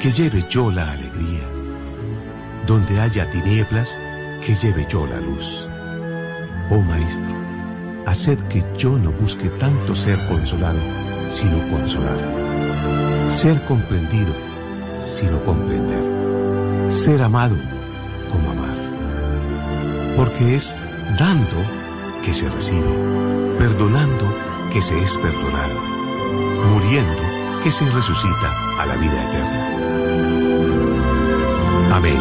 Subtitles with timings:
[0.00, 1.46] que lleve yo la alegría.
[2.66, 4.00] Donde haya tinieblas,
[4.40, 5.68] que lleve yo la luz.
[6.70, 7.34] Oh Maestro,
[8.06, 10.78] haced que yo no busque tanto ser consolado,
[11.28, 12.18] sino consolar.
[13.28, 14.34] Ser comprendido,
[15.12, 16.90] sino comprender.
[16.90, 17.56] Ser amado,
[18.32, 18.78] como amar.
[20.16, 20.74] Porque es
[21.18, 21.56] dando
[22.24, 24.34] que se recibe, perdonando
[24.72, 25.78] que se es perdonado,
[26.72, 27.33] muriendo
[27.64, 29.70] que se resucita a la vida eterna.
[31.96, 32.20] Amén.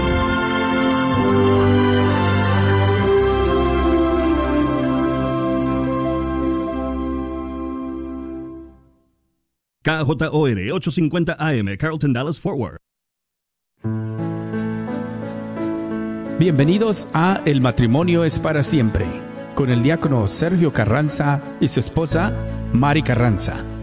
[9.83, 12.77] KJOR 850 AM, Carlton Dallas Forward.
[16.39, 19.05] Bienvenidos a El matrimonio es para siempre,
[19.55, 22.31] con el diácono Sergio Carranza y su esposa
[22.71, 23.82] Mari Carranza.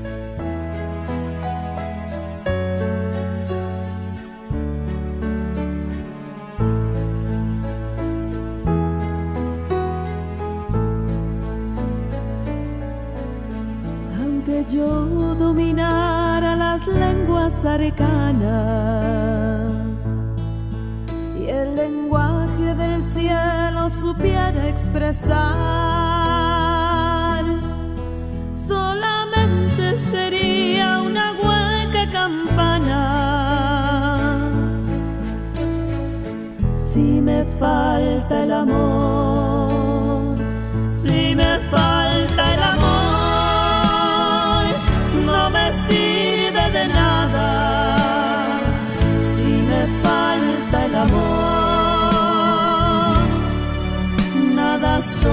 [54.81, 55.30] cada.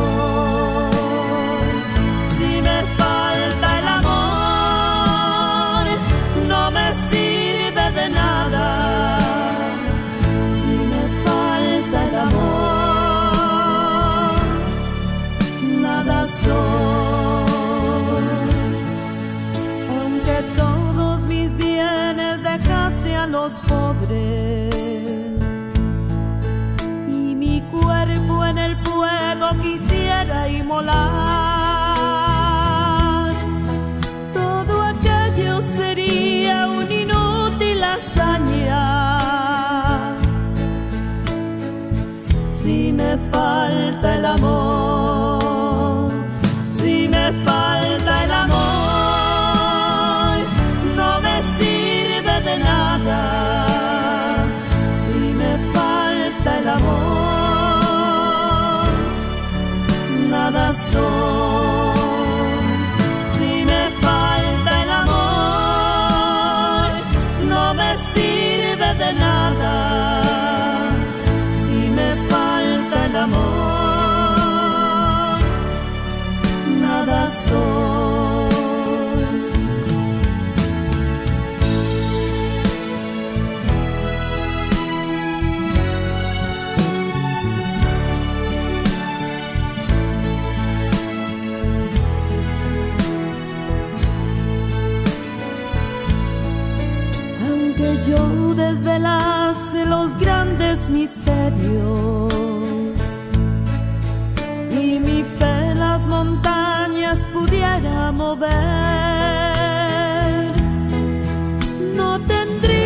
[111.98, 112.77] No tendría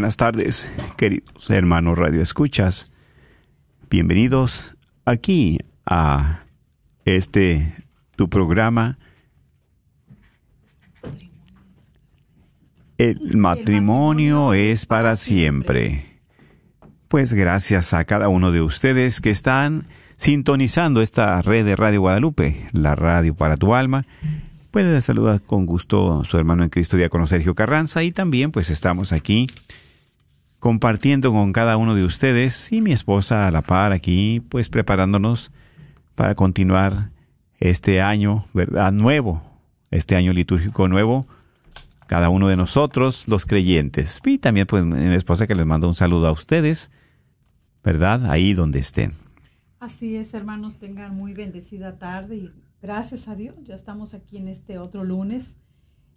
[0.00, 0.66] buenas tardes,
[0.96, 2.90] queridos hermanos Radio Escuchas.
[3.90, 6.40] Bienvenidos aquí a
[7.04, 7.74] este
[8.16, 8.98] tu programa
[12.96, 16.18] El matrimonio es para siempre.
[17.08, 22.64] Pues gracias a cada uno de ustedes que están sintonizando esta red de Radio Guadalupe,
[22.72, 24.06] la radio para tu alma.
[24.70, 29.12] Puede saludar con gusto su hermano en Cristo, diácono Sergio Carranza, y también pues estamos
[29.12, 29.46] aquí
[30.60, 35.50] compartiendo con cada uno de ustedes y mi esposa a la par aquí, pues preparándonos
[36.14, 37.10] para continuar
[37.58, 38.92] este año, ¿verdad?
[38.92, 39.42] Nuevo,
[39.90, 41.26] este año litúrgico nuevo,
[42.06, 44.20] cada uno de nosotros, los creyentes.
[44.24, 46.90] Y también pues mi esposa que les manda un saludo a ustedes,
[47.82, 48.30] ¿verdad?
[48.30, 49.12] Ahí donde estén.
[49.78, 52.52] Así es, hermanos, tengan muy bendecida tarde y
[52.82, 55.56] gracias a Dios, ya estamos aquí en este otro lunes,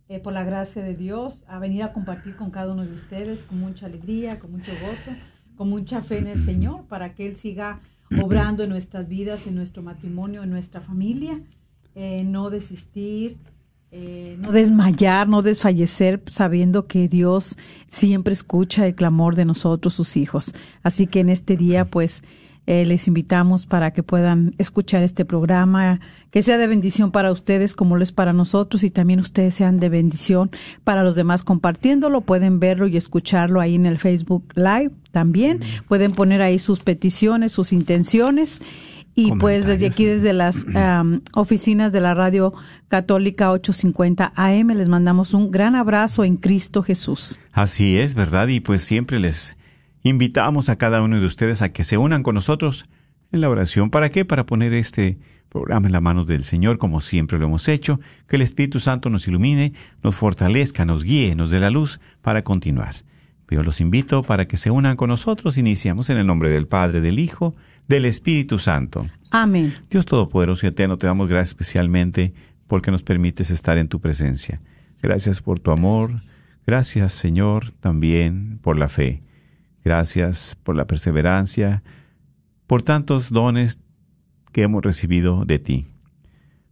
[0.09, 3.43] eh, por la gracia de Dios, a venir a compartir con cada uno de ustedes
[3.43, 5.11] con mucha alegría, con mucho gozo,
[5.55, 7.81] con mucha fe en el Señor, para que Él siga
[8.21, 11.41] obrando en nuestras vidas, en nuestro matrimonio, en nuestra familia,
[11.95, 13.37] eh, no desistir,
[13.95, 17.55] eh, no desmayar, no desfallecer, sabiendo que Dios
[17.87, 20.53] siempre escucha el clamor de nosotros, sus hijos.
[20.81, 22.23] Así que en este día, pues,
[22.65, 25.99] eh, les invitamos para que puedan escuchar este programa,
[26.31, 29.79] que sea de bendición para ustedes como lo es para nosotros y también ustedes sean
[29.79, 30.49] de bendición
[30.83, 32.21] para los demás compartiéndolo.
[32.21, 35.59] Pueden verlo y escucharlo ahí en el Facebook Live también.
[35.87, 38.61] Pueden poner ahí sus peticiones, sus intenciones
[39.15, 42.53] Y pues desde aquí, desde las um, oficinas de la radio
[42.87, 47.39] católica 850 AM, les mandamos un gran abrazo en Cristo Jesús.
[47.51, 48.47] Así es, ¿verdad?
[48.47, 49.55] Y pues siempre les
[50.03, 52.85] invitamos a cada uno de ustedes a que se unan con nosotros
[53.31, 53.89] en la oración.
[53.89, 54.25] ¿Para qué?
[54.25, 55.17] Para poner este
[55.49, 59.09] programa en las manos del Señor, como siempre lo hemos hecho, que el Espíritu Santo
[59.09, 62.95] nos ilumine, nos fortalezca, nos guíe, nos dé la luz para continuar.
[63.53, 65.57] Yo los invito para que se unan con nosotros.
[65.57, 67.55] Iniciamos en el nombre del Padre, del Hijo,
[67.87, 69.05] del Espíritu Santo.
[69.29, 69.73] Amén.
[69.89, 72.33] Dios Todopoderoso y Eterno, te damos gracias especialmente
[72.67, 74.59] porque nos permites estar en tu presencia.
[75.01, 76.13] Gracias por tu amor.
[76.65, 79.21] Gracias, Señor, también por la fe.
[79.83, 81.83] Gracias por la perseverancia,
[82.67, 83.79] por tantos dones
[84.51, 85.85] que hemos recibido de ti.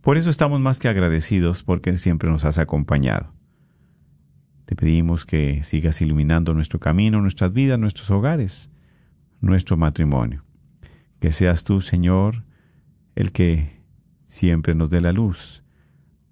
[0.01, 3.33] Por eso estamos más que agradecidos porque siempre nos has acompañado.
[4.65, 8.71] Te pedimos que sigas iluminando nuestro camino, nuestras vidas, nuestros hogares,
[9.41, 10.45] nuestro matrimonio.
[11.19, 12.45] Que seas tú, Señor,
[13.15, 13.81] el que
[14.25, 15.63] siempre nos dé la luz,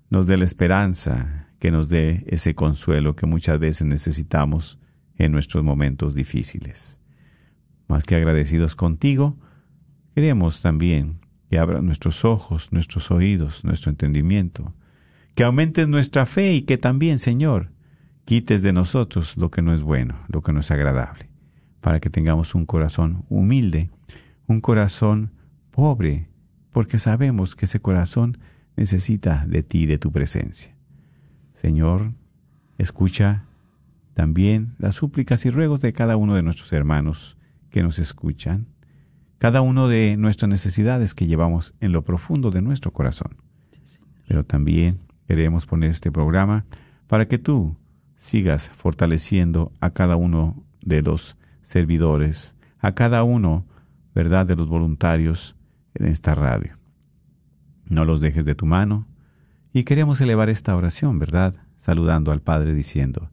[0.10, 4.80] nos dé la esperanza, que nos dé ese consuelo que muchas veces necesitamos
[5.20, 7.00] en nuestros momentos difíciles.
[7.88, 9.38] Más que agradecidos contigo,
[10.16, 14.74] queremos también que abran nuestros ojos, nuestros oídos, nuestro entendimiento,
[15.36, 17.72] que aumentes nuestra fe y que también, Señor,
[18.26, 21.30] quites de nosotros lo que no es bueno, lo que no es agradable,
[21.82, 23.90] para que tengamos un corazón humilde,
[24.48, 25.32] un corazón
[25.72, 26.30] pobre,
[26.72, 28.38] porque sabemos que ese corazón
[28.76, 30.76] necesita de ti, de tu presencia.
[31.54, 32.14] Señor,
[32.78, 33.49] escucha
[34.20, 37.38] también las súplicas y ruegos de cada uno de nuestros hermanos
[37.70, 38.68] que nos escuchan,
[39.38, 43.38] cada uno de nuestras necesidades que llevamos en lo profundo de nuestro corazón.
[44.28, 46.66] Pero también queremos poner este programa
[47.08, 47.78] para que tú
[48.18, 53.66] sigas fortaleciendo a cada uno de los servidores, a cada uno,
[54.14, 55.56] ¿verdad?, de los voluntarios
[55.94, 56.74] en esta radio.
[57.86, 59.08] No los dejes de tu mano.
[59.72, 61.56] Y queremos elevar esta oración, ¿verdad?
[61.78, 63.32] Saludando al Padre diciendo,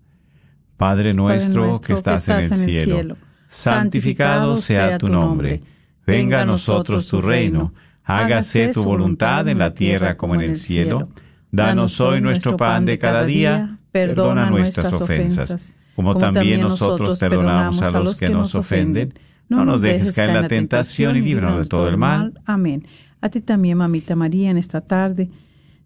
[0.76, 3.16] Padre nuestro, que, estás en, el, cielo,
[3.46, 5.62] santificado sea tu nombre,
[6.06, 7.72] venga a nosotros tu reino,
[8.04, 11.08] hágase tu voluntad en la tierra como en el cielo.
[11.50, 13.78] Danos hoy nuestro pan de cada día.
[13.90, 19.14] perdona nuestras ofensas, como también nosotros perdonamos a los que nos ofenden.
[19.48, 22.40] No nos dejes caer en la tentación y líbranos de todo el mal.
[22.46, 22.86] Amén.
[23.20, 25.30] A ti también, mamita María, en esta tarde.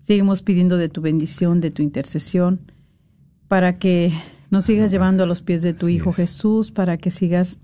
[0.01, 2.61] Seguimos pidiendo de tu bendición, de tu intercesión,
[3.49, 4.13] para que
[4.51, 7.59] nos sigas llevando a los pies de tu Hijo Jesús, para que sigas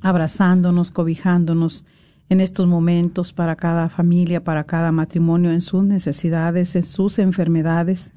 [0.00, 1.84] abrazándonos, cobijándonos
[2.28, 8.12] en estos momentos para cada familia, para cada matrimonio, en sus necesidades, en sus enfermedades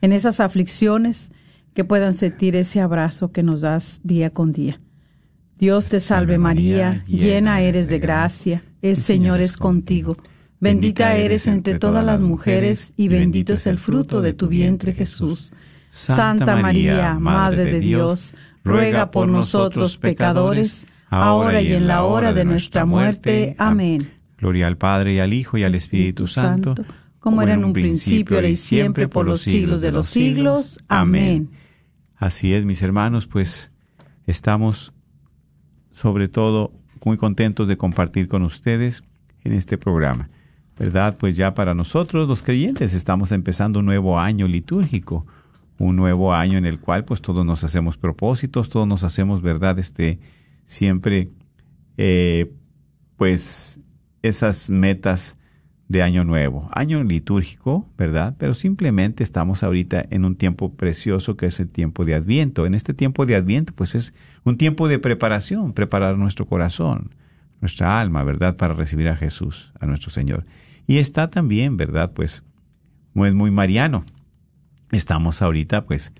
[0.00, 1.30] en esas aflicciones,
[1.74, 4.78] que puedan sentir ese abrazo que nos das día con día.
[5.58, 10.16] Dios te salve María, llena eres de gracia, el Señor es contigo.
[10.58, 15.52] Bendita eres entre todas las mujeres y bendito es el fruto de tu vientre Jesús.
[15.96, 18.34] Santa María, Madre de Dios,
[18.64, 23.54] ruega por nosotros pecadores, ahora y en la hora de nuestra muerte.
[23.58, 24.12] Amén.
[24.38, 26.74] Gloria al Padre y al Hijo y al Espíritu Santo
[27.26, 30.78] como era en un principio, ahora y siempre, por los siglos de los siglos.
[30.86, 31.50] Amén.
[32.14, 33.72] Así es, mis hermanos, pues
[34.28, 34.94] estamos
[35.90, 36.70] sobre todo
[37.04, 39.02] muy contentos de compartir con ustedes
[39.42, 40.30] en este programa.
[40.78, 41.16] ¿Verdad?
[41.18, 45.26] Pues ya para nosotros los creyentes estamos empezando un nuevo año litúrgico,
[45.78, 49.78] un nuevo año en el cual pues todos nos hacemos propósitos, todos nos hacemos, ¿verdad?
[49.78, 50.18] Este,
[50.64, 51.30] siempre,
[51.96, 52.52] eh,
[53.16, 53.80] pues
[54.22, 55.38] esas metas
[55.88, 58.34] de Año Nuevo, año litúrgico, ¿verdad?
[58.38, 62.66] Pero simplemente estamos ahorita en un tiempo precioso que es el tiempo de Adviento.
[62.66, 64.12] En este tiempo de Adviento, pues es
[64.44, 67.14] un tiempo de preparación, preparar nuestro corazón,
[67.60, 68.56] nuestra alma, ¿verdad?
[68.56, 70.44] Para recibir a Jesús, a nuestro Señor.
[70.88, 72.12] Y está también, ¿verdad?
[72.12, 72.42] Pues
[73.14, 74.04] muy, muy mariano.
[74.92, 76.12] Estamos ahorita, pues,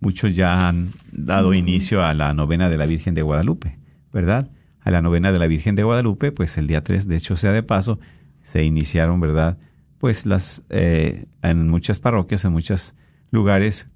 [0.00, 3.78] muchos ya han dado inicio a la novena de la Virgen de Guadalupe,
[4.12, 4.50] ¿verdad?
[4.80, 7.52] A la novena de la Virgen de Guadalupe, pues el día 3, de hecho sea
[7.52, 7.98] de paso,
[8.42, 9.58] se iniciaron, ¿verdad?
[9.98, 12.94] Pues las, eh, en muchas parroquias, en muchos
[13.30, 13.88] lugares,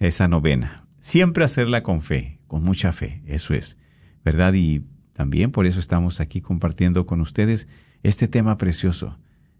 [0.00, 0.86] esa novena.
[1.00, 3.78] Siempre hacerla con fe, con mucha fe, eso es,
[4.24, 4.52] ¿verdad?
[4.54, 7.68] Y también por eso estamos aquí compartiendo con ustedes
[8.02, 9.18] este tema precioso,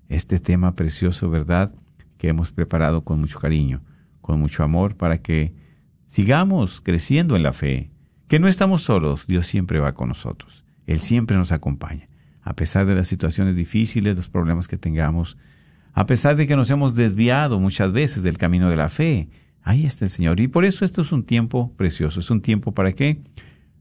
[0.09, 1.75] este tema precioso, ¿verdad?
[2.19, 3.83] Que hemos preparado con mucho cariño,
[4.23, 5.55] con mucho amor, para que
[6.07, 7.91] sigamos creciendo en la fe,
[8.29, 12.09] que no estamos solos, Dios siempre va con nosotros, Él siempre nos acompaña
[12.43, 15.39] a pesar de las situaciones difíciles, los problemas que tengamos,
[15.93, 19.31] a pesar de que nos hemos desviado muchas veces del camino de la fe.
[19.63, 20.41] Ahí está el Señor.
[20.41, 22.19] Y por eso esto es un tiempo precioso.
[22.19, 23.23] Es un tiempo para qué?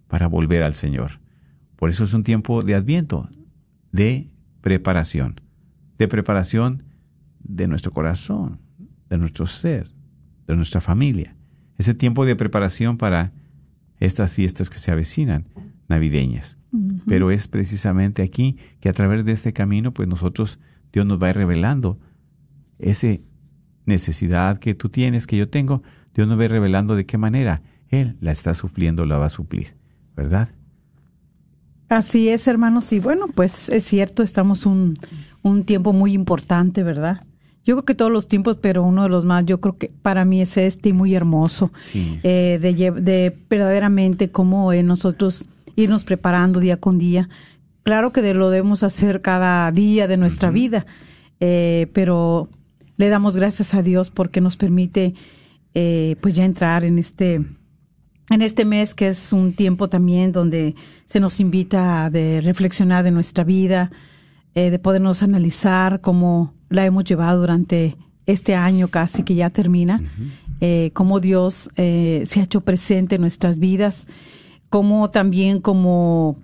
[0.07, 1.19] Para volver al Señor.
[1.75, 3.27] Por eso es un tiempo de adviento,
[3.91, 4.29] de
[4.61, 5.41] preparación,
[5.97, 6.83] de preparación
[7.39, 8.59] de nuestro corazón,
[9.09, 9.89] de nuestro ser,
[10.51, 11.35] de nuestra familia.
[11.77, 13.31] Ese tiempo de preparación para
[13.99, 15.45] estas fiestas que se avecinan,
[15.87, 16.57] navideñas.
[17.05, 20.59] Pero es precisamente aquí que a través de este camino, pues nosotros,
[20.93, 21.99] Dios nos va revelando
[22.79, 23.17] esa
[23.85, 28.17] necesidad que tú tienes, que yo tengo, Dios nos va revelando de qué manera Él
[28.21, 29.75] la está supliendo, la va a suplir,
[30.15, 30.49] ¿verdad?
[31.89, 32.93] Así es, hermanos.
[32.93, 34.97] Y bueno, pues es cierto, estamos un,
[35.41, 37.25] un tiempo muy importante, ¿verdad?
[37.63, 40.25] Yo creo que todos los tiempos, pero uno de los más, yo creo que para
[40.25, 46.59] mí es este y muy hermoso, eh, de, de, verdaderamente cómo eh, nosotros irnos preparando
[46.59, 47.29] día con día.
[47.83, 50.87] Claro que lo debemos hacer cada día de nuestra vida,
[51.39, 52.49] eh, pero
[52.97, 55.13] le damos gracias a Dios porque nos permite
[55.73, 57.35] pues ya entrar en este
[58.29, 60.75] en este mes que es un tiempo también donde
[61.05, 63.89] se nos invita a de reflexionar de nuestra vida,
[64.53, 70.01] de podernos analizar cómo la hemos llevado durante este año casi que ya termina,
[70.61, 74.07] eh, cómo Dios eh, se ha hecho presente en nuestras vidas,
[74.69, 76.37] cómo también como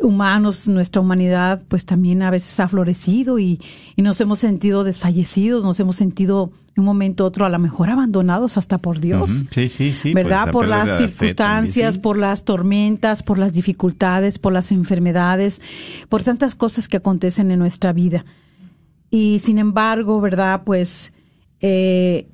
[0.00, 3.60] humanos, nuestra humanidad, pues también a veces ha florecido y,
[3.96, 7.90] nos hemos sentido desfallecidos, nos hemos sentido en un momento u otro a lo mejor
[7.90, 9.44] abandonados hasta por Dios.
[9.50, 10.14] Sí, sí, sí.
[10.14, 10.52] ¿Verdad?
[10.52, 15.60] Por, las circunstancias, por las tormentas, por las dificultades, por las enfermedades,
[16.08, 18.24] por tantas cosas que acontecen en nuestra vida.
[19.10, 20.62] Y sin embargo, ¿verdad?
[20.64, 21.12] Pues
[21.60, 22.28] eh,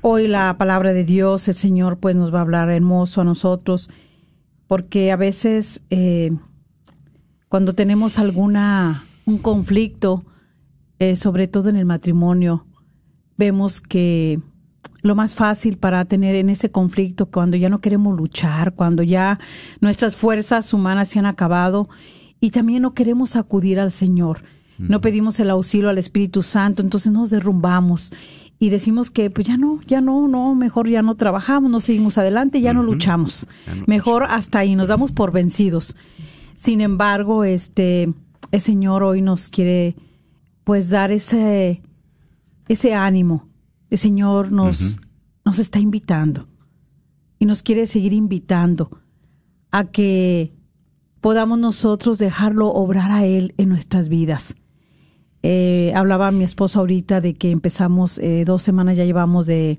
[0.00, 3.90] hoy la palabra de Dios, el Señor, pues nos va a hablar hermoso a nosotros,
[4.66, 6.32] porque a veces eh,
[7.48, 10.24] cuando tenemos alguna, un conflicto,
[10.98, 12.66] eh, sobre todo en el matrimonio,
[13.36, 14.40] vemos que
[15.02, 19.38] lo más fácil para tener en ese conflicto, cuando ya no queremos luchar, cuando ya
[19.80, 21.88] nuestras fuerzas humanas se han acabado
[22.40, 24.42] y también no queremos acudir al Señor
[24.78, 28.12] no pedimos el auxilio al Espíritu Santo, entonces nos derrumbamos
[28.58, 32.16] y decimos que pues ya no, ya no, no, mejor ya no trabajamos, no seguimos
[32.18, 33.46] adelante, ya no luchamos.
[33.86, 35.96] mejor hasta ahí nos damos por vencidos.
[36.54, 38.12] Sin embargo, este
[38.52, 39.96] el Señor hoy nos quiere
[40.64, 41.82] pues dar ese
[42.68, 43.48] ese ánimo.
[43.90, 44.98] El Señor nos
[45.44, 46.48] nos está invitando
[47.38, 48.90] y nos quiere seguir invitando
[49.70, 50.54] a que
[51.20, 54.56] podamos nosotros dejarlo obrar a Él en nuestras vidas.
[55.48, 59.78] Eh, hablaba mi esposo ahorita de que empezamos eh, dos semanas, ya llevamos de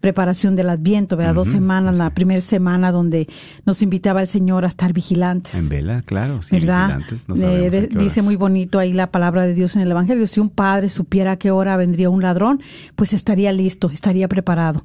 [0.00, 1.34] preparación del Adviento, ¿verdad?
[1.34, 3.28] Dos semanas, la primera semana donde
[3.66, 5.54] nos invitaba el Señor a estar vigilantes.
[5.54, 7.02] En vela, claro, sí, ¿verdad?
[7.36, 10.26] Eh, dice muy bonito ahí la palabra de Dios en el Evangelio.
[10.26, 12.62] Si un padre supiera a qué hora vendría un ladrón,
[12.96, 14.82] pues estaría listo, estaría preparado.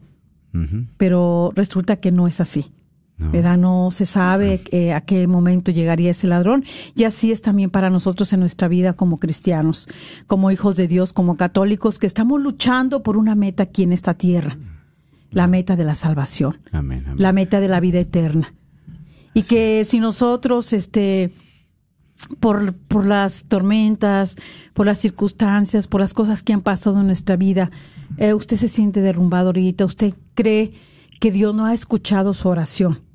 [0.97, 2.73] Pero resulta que no es así.
[3.17, 3.57] No.
[3.57, 6.63] No se sabe eh, a qué momento llegaría ese ladrón.
[6.95, 9.87] Y así es también para nosotros en nuestra vida como cristianos,
[10.27, 14.13] como hijos de Dios, como católicos, que estamos luchando por una meta aquí en esta
[14.13, 14.57] tierra.
[15.31, 16.59] La meta de la salvación.
[16.71, 18.53] La meta de la vida eterna.
[19.33, 21.33] Y que si nosotros, este,
[22.39, 24.35] por, por las tormentas,
[24.73, 27.71] por las circunstancias, por las cosas que han pasado en nuestra vida,
[28.17, 30.73] eh, usted se siente derrumbado ahorita, usted cree
[31.19, 33.06] que Dios no ha escuchado su oración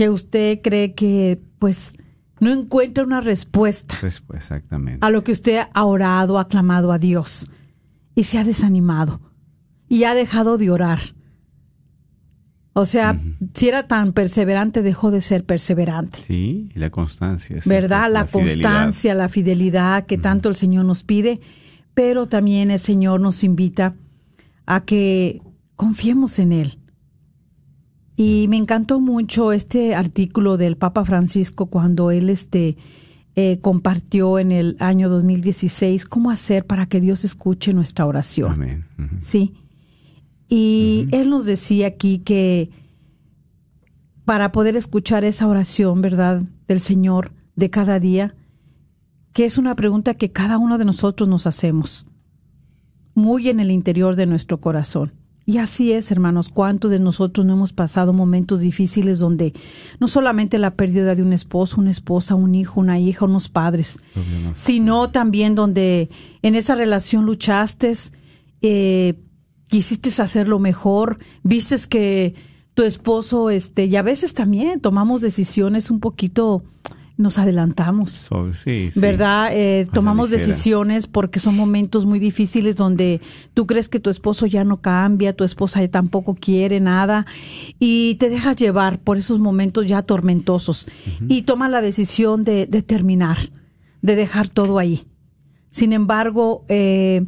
[0.00, 1.92] que usted cree que pues
[2.38, 3.94] no encuentra una respuesta.
[4.32, 5.04] exactamente.
[5.04, 7.50] A lo que usted ha orado, ha clamado a Dios
[8.14, 9.20] y se ha desanimado
[9.90, 11.00] y ha dejado de orar.
[12.72, 13.20] O sea,
[13.52, 16.18] si era tan perseverante, dejó de ser perseverante.
[16.26, 17.60] Sí, y la constancia.
[17.66, 18.10] ¿Verdad?
[18.10, 21.42] La, constancia, la fidelidad que tanto el Señor nos pide,
[21.92, 23.96] pero también el Señor nos invita
[24.64, 25.42] a que
[25.76, 26.78] confiemos en Él,
[28.22, 32.76] y me encantó mucho este artículo del Papa Francisco cuando él este,
[33.34, 38.52] eh, compartió en el año 2016 cómo hacer para que Dios escuche nuestra oración.
[38.52, 38.84] Amén.
[39.20, 39.54] Sí.
[40.50, 42.68] Y él nos decía aquí que
[44.26, 48.34] para poder escuchar esa oración, ¿verdad?, del Señor de cada día,
[49.32, 52.04] que es una pregunta que cada uno de nosotros nos hacemos,
[53.14, 55.19] muy en el interior de nuestro corazón.
[55.50, 59.52] Y así es, hermanos, cuántos de nosotros no hemos pasado momentos difíciles donde
[59.98, 63.98] no solamente la pérdida de un esposo, una esposa, un hijo, una hija, unos padres,
[64.54, 66.08] sino también donde
[66.42, 67.92] en esa relación luchaste,
[68.62, 69.14] eh,
[69.66, 72.36] quisiste hacerlo mejor, vistes que
[72.74, 76.62] tu esposo, este, y a veces también tomamos decisiones un poquito
[77.20, 78.26] nos adelantamos.
[78.96, 79.50] ¿Verdad?
[79.52, 83.20] Eh, tomamos decisiones porque son momentos muy difíciles donde
[83.54, 87.26] tú crees que tu esposo ya no cambia, tu esposa tampoco quiere nada
[87.78, 90.88] y te dejas llevar por esos momentos ya tormentosos
[91.28, 93.38] y toma la decisión de, de terminar
[94.02, 95.06] de dejar todo ahí.
[95.70, 97.26] Sin embargo, eh,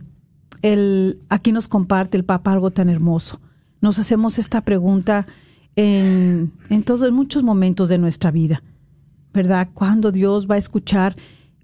[0.62, 3.40] el, aquí nos comparte el Papa algo tan hermoso.
[3.81, 5.26] Nos hacemos esta pregunta
[5.76, 8.62] en, en todos, en muchos momentos de nuestra vida,
[9.33, 9.68] ¿verdad?
[9.73, 11.16] ¿Cuándo Dios va a escuchar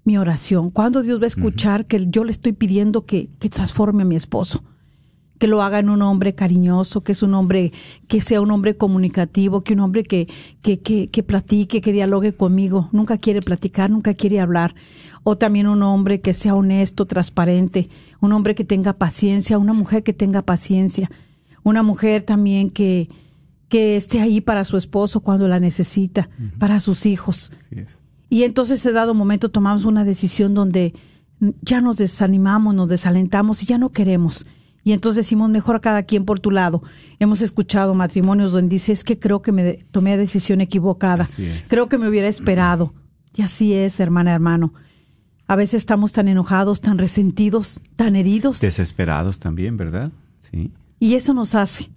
[0.03, 0.71] mi oración?
[0.71, 4.15] ¿Cuándo Dios va a escuchar que yo le estoy pidiendo que, que transforme a mi
[4.15, 4.63] esposo?
[5.39, 7.71] que lo haga en un hombre cariñoso, que es un hombre,
[8.07, 10.27] que sea un hombre comunicativo, que un hombre que,
[10.61, 12.89] que, que, que platique, que dialogue conmigo.
[12.91, 14.75] Nunca quiere platicar, nunca quiere hablar.
[15.23, 20.03] O también un hombre que sea honesto, transparente, un hombre que tenga paciencia, una mujer
[20.03, 21.09] que tenga paciencia,
[21.63, 23.07] una mujer también que,
[23.69, 27.51] que esté ahí para su esposo cuando la necesita, para sus hijos.
[27.59, 27.99] Así es.
[28.29, 30.93] Y entonces, ese dado momento, tomamos una decisión donde
[31.61, 34.45] ya nos desanimamos, nos desalentamos y ya no queremos.
[34.83, 36.81] Y entonces decimos, mejor a cada quien por tu lado.
[37.19, 41.27] Hemos escuchado matrimonios donde dice, es que creo que me tomé la decisión equivocada.
[41.67, 42.93] Creo que me hubiera esperado.
[43.35, 44.73] Y así es, hermana, hermano.
[45.47, 48.61] A veces estamos tan enojados, tan resentidos, tan heridos.
[48.61, 50.11] Desesperados también, ¿verdad?
[50.39, 50.71] Sí.
[50.99, 51.89] Y eso nos hace,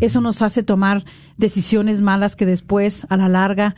[0.00, 1.04] eso nos hace tomar
[1.36, 3.76] decisiones malas que después, a la larga,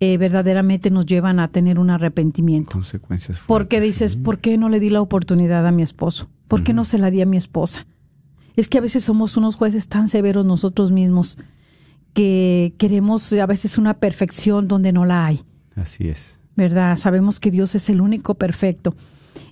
[0.00, 2.72] eh, verdaderamente nos llevan a tener un arrepentimiento.
[2.72, 4.18] Consecuencias Porque dices, sí.
[4.18, 6.28] ¿por qué no le di la oportunidad a mi esposo?
[6.48, 7.86] ¿Por qué no se la di a mi esposa?
[8.54, 11.38] Es que a veces somos unos jueces tan severos nosotros mismos
[12.14, 15.42] que queremos a veces una perfección donde no la hay.
[15.74, 16.38] Así es.
[16.56, 16.96] ¿verdad?
[16.96, 18.96] Sabemos que Dios es el único perfecto.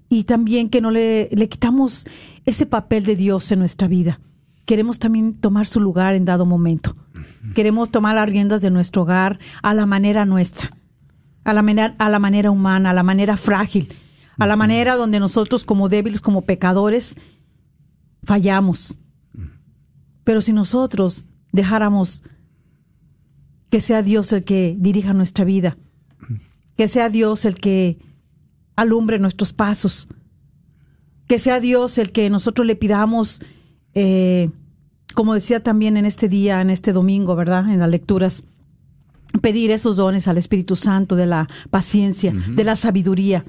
[0.08, 2.06] Y también que no le, le quitamos
[2.44, 4.20] ese papel de Dios en nuestra vida.
[4.66, 6.94] Queremos también tomar su lugar en dado momento.
[7.54, 10.70] Queremos tomar las riendas de nuestro hogar a la manera nuestra,
[11.44, 13.92] a la manera, a la manera humana, a la manera frágil,
[14.38, 17.16] a la manera donde nosotros como débiles, como pecadores,
[18.22, 18.98] fallamos.
[20.24, 22.22] Pero si nosotros dejáramos
[23.70, 25.76] que sea Dios el que dirija nuestra vida,
[26.76, 27.98] que sea Dios el que
[28.76, 30.08] alumbre nuestros pasos,
[31.26, 33.40] que sea Dios el que nosotros le pidamos,
[33.94, 34.50] eh,
[35.14, 37.70] como decía también en este día, en este domingo, ¿verdad?
[37.70, 38.44] En las lecturas,
[39.40, 43.44] pedir esos dones al Espíritu Santo de la paciencia, de la sabiduría.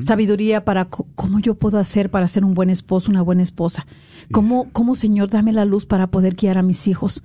[0.00, 3.86] Sabiduría para cómo yo puedo hacer para ser un buen esposo, una buena esposa.
[4.32, 7.22] Cómo, cómo, Señor, dame la luz para poder guiar a mis hijos.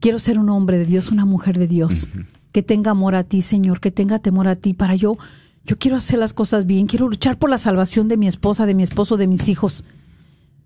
[0.00, 2.08] Quiero ser un hombre de Dios, una mujer de Dios,
[2.52, 4.72] que tenga amor a ti, Señor, que tenga temor a ti.
[4.72, 5.18] Para yo,
[5.64, 8.74] yo quiero hacer las cosas bien, quiero luchar por la salvación de mi esposa, de
[8.74, 9.84] mi esposo, de mis hijos.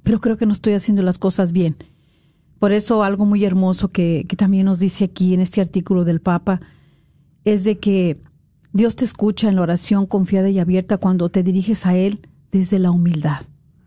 [0.09, 1.77] Pero creo que no estoy haciendo las cosas bien.
[2.59, 6.23] Por eso algo muy hermoso que, que también nos dice aquí en este artículo del
[6.23, 6.63] Papa
[7.45, 8.19] es de que
[8.73, 12.79] Dios te escucha en la oración confiada y abierta cuando te diriges a Él desde
[12.79, 13.43] la humildad.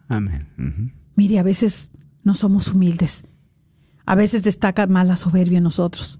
[0.10, 0.94] Amén.
[1.16, 1.90] Mire, a veces
[2.24, 3.26] no somos humildes.
[4.06, 6.20] A veces destaca más la soberbia en nosotros,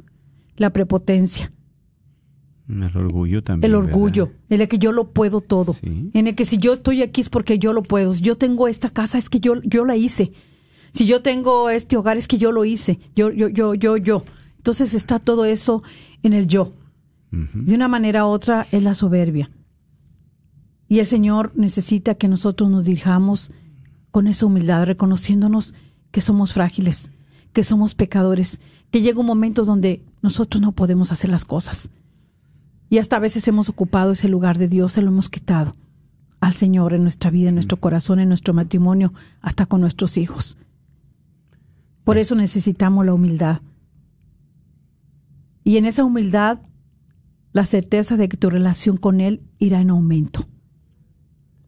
[0.56, 1.52] la prepotencia,
[2.70, 3.70] El orgullo también.
[3.72, 4.42] el orgullo, ¿verdad?
[4.50, 6.10] en el que yo lo puedo todo, Sí.
[6.14, 8.14] en el que si yo estoy aquí es porque yo lo puedo.
[8.14, 10.32] Si yo tengo esta casa es que yo, yo la hice.
[10.94, 13.00] Si yo tengo este hogar es que yo lo hice.
[13.16, 14.24] Yo, yo, yo, yo, yo.
[14.58, 15.82] Entonces está todo eso
[16.24, 16.74] en el yo.
[17.32, 19.50] De una manera u otra es la soberbia.
[20.90, 23.52] Y el Señor necesita que nosotros nos dirijamos
[24.12, 25.74] con esa humildad, reconociéndonos
[26.12, 27.14] que somos frágiles,
[27.54, 28.60] que somos pecadores,
[28.92, 31.90] que llega un momento donde nosotros no podemos hacer las cosas.
[32.92, 35.72] Y hasta a veces hemos ocupado ese lugar de Dios, se lo hemos quitado
[36.42, 40.58] al Señor en nuestra vida, en nuestro corazón, en nuestro matrimonio, hasta con nuestros hijos.
[42.04, 43.62] Por eso necesitamos la humildad.
[45.64, 46.60] Y en esa humildad,
[47.54, 50.50] la certeza de que tu relación con Él irá en aumento.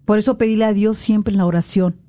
[0.03, 2.01] Por eso pedirle a Dios siempre en la oración.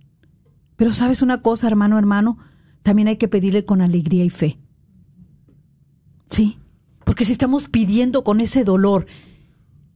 [0.74, 2.38] Pero sabes una cosa, hermano, hermano,
[2.82, 4.58] también hay que pedirle con alegría y fe.
[7.14, 9.06] Porque si estamos pidiendo con ese dolor,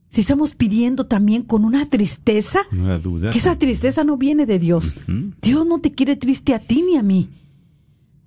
[0.09, 2.61] si estamos pidiendo también con una tristeza,
[3.03, 3.31] duda.
[3.33, 4.95] que esa tristeza no viene de Dios.
[5.43, 7.29] Dios no te quiere triste a ti ni a mí.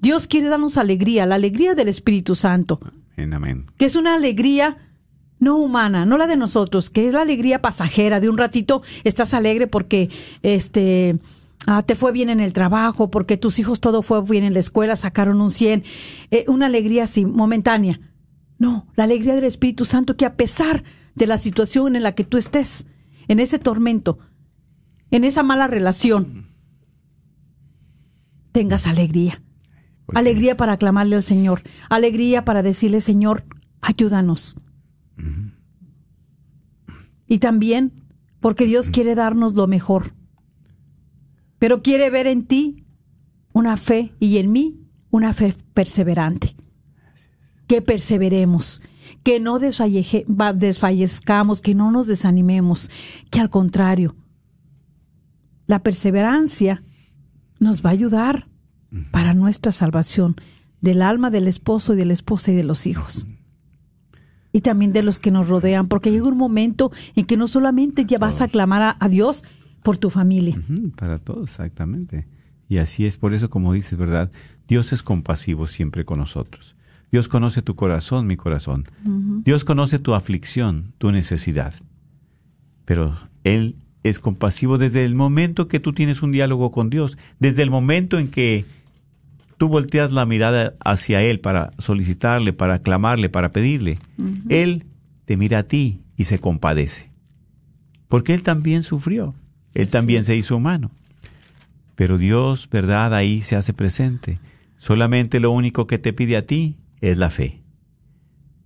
[0.01, 2.81] Dios quiere darnos alegría, la alegría del Espíritu Santo,
[3.15, 3.65] Amén, amén.
[3.77, 4.75] que es una alegría
[5.39, 8.19] no humana, no la de nosotros, que es la alegría pasajera.
[8.19, 10.09] De un ratito estás alegre porque
[10.41, 11.17] este
[11.65, 14.59] ah, te fue bien en el trabajo, porque tus hijos todo fue bien en la
[14.59, 15.85] escuela, sacaron un 100.
[16.31, 18.01] Eh, una alegría así, momentánea.
[18.61, 20.83] No, la alegría del Espíritu Santo que a pesar
[21.15, 22.85] de la situación en la que tú estés,
[23.27, 24.19] en ese tormento,
[25.09, 26.53] en esa mala relación,
[28.51, 29.41] tengas alegría.
[30.13, 31.63] Alegría para clamarle al Señor.
[31.89, 33.45] Alegría para decirle, Señor,
[33.81, 34.55] ayúdanos.
[37.25, 37.93] Y también
[38.41, 40.13] porque Dios quiere darnos lo mejor.
[41.57, 42.85] Pero quiere ver en ti
[43.53, 46.55] una fe y en mí una fe perseverante.
[47.71, 48.81] Que perseveremos,
[49.23, 52.91] que no desfallezcamos, que no nos desanimemos,
[53.29, 54.13] que al contrario,
[55.67, 56.83] la perseverancia
[57.59, 58.49] nos va a ayudar
[59.11, 60.35] para nuestra salvación
[60.81, 63.25] del alma del esposo y de la esposa y de los hijos.
[64.51, 68.05] Y también de los que nos rodean, porque llega un momento en que no solamente
[68.05, 69.45] ya vas a clamar a, a Dios
[69.81, 70.59] por tu familia.
[70.97, 72.27] Para todos, exactamente.
[72.67, 74.29] Y así es, por eso como dices, ¿verdad?
[74.67, 76.75] Dios es compasivo siempre con nosotros.
[77.11, 78.85] Dios conoce tu corazón, mi corazón.
[79.43, 81.73] Dios conoce tu aflicción, tu necesidad.
[82.85, 87.63] Pero Él es compasivo desde el momento que tú tienes un diálogo con Dios, desde
[87.63, 88.65] el momento en que
[89.57, 93.99] tú volteas la mirada hacia Él para solicitarle, para clamarle, para pedirle.
[94.47, 94.85] Él
[95.25, 97.11] te mira a ti y se compadece.
[98.07, 99.35] Porque Él también sufrió.
[99.73, 100.91] Él también se hizo humano.
[101.95, 103.13] Pero Dios, ¿verdad?
[103.13, 104.39] Ahí se hace presente.
[104.77, 107.63] Solamente lo único que te pide a ti es la fe.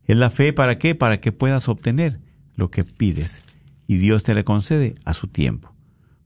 [0.04, 0.94] ¿Es la fe para qué?
[0.94, 2.20] Para que puedas obtener
[2.56, 3.42] lo que pides.
[3.88, 5.74] Y Dios te le concede a su tiempo.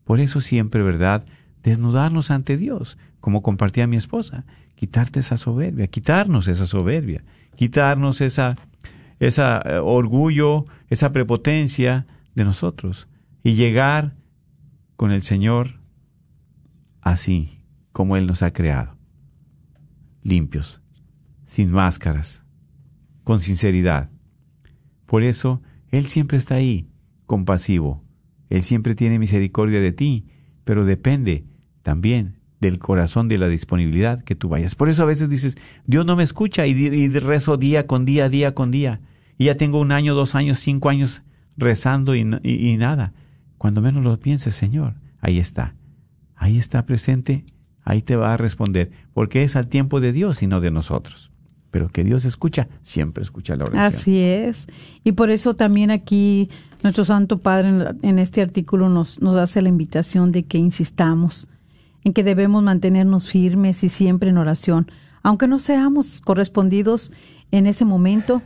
[0.04, 1.26] Por eso siempre, ¿verdad?
[1.64, 4.46] Desnudarnos ante Dios, como compartía mi esposa.
[4.76, 7.24] Quitarte esa soberbia, quitarnos esa soberbia,
[7.56, 8.58] quitarnos esa,
[9.20, 13.08] esa eh, orgullo, esa prepotencia de nosotros.
[13.44, 14.16] Y llegar
[14.96, 15.80] con el Señor
[17.02, 18.98] así como Él nos ha creado.
[20.24, 20.82] Limpios,
[21.50, 22.46] sin máscaras,
[23.24, 24.12] con sinceridad.
[25.08, 26.88] Por eso Él siempre está ahí,
[27.26, 28.04] compasivo.
[28.52, 30.28] Él siempre tiene misericordia de ti,
[30.64, 31.46] pero depende
[31.82, 34.76] también del corazón, de la disponibilidad que tú vayas.
[34.76, 35.58] Por eso a veces dices,
[35.88, 39.02] Dios no me escucha y, rezo día con día, día con día.
[39.40, 41.24] Y ya tengo un año, dos años, cinco años
[41.58, 43.14] rezando y nada.
[43.58, 45.76] Cuando menos lo pienses, Señor, ahí está.
[46.36, 47.44] Ahí está presente,
[47.82, 51.29] ahí te va a responder, porque es al tiempo de Dios y no de nosotros.
[51.72, 53.82] Pero que Dios escucha, siempre escucha la oración.
[53.82, 54.68] Así es.
[55.04, 56.50] Y por eso también aquí
[56.82, 61.48] nuestro Santo Padre en, en este artículo nos, nos hace la invitación de que insistamos
[62.04, 64.92] en que debemos mantenernos firmes y siempre en oración.
[65.22, 67.12] Aunque no seamos correspondidos
[67.52, 68.42] en ese momento,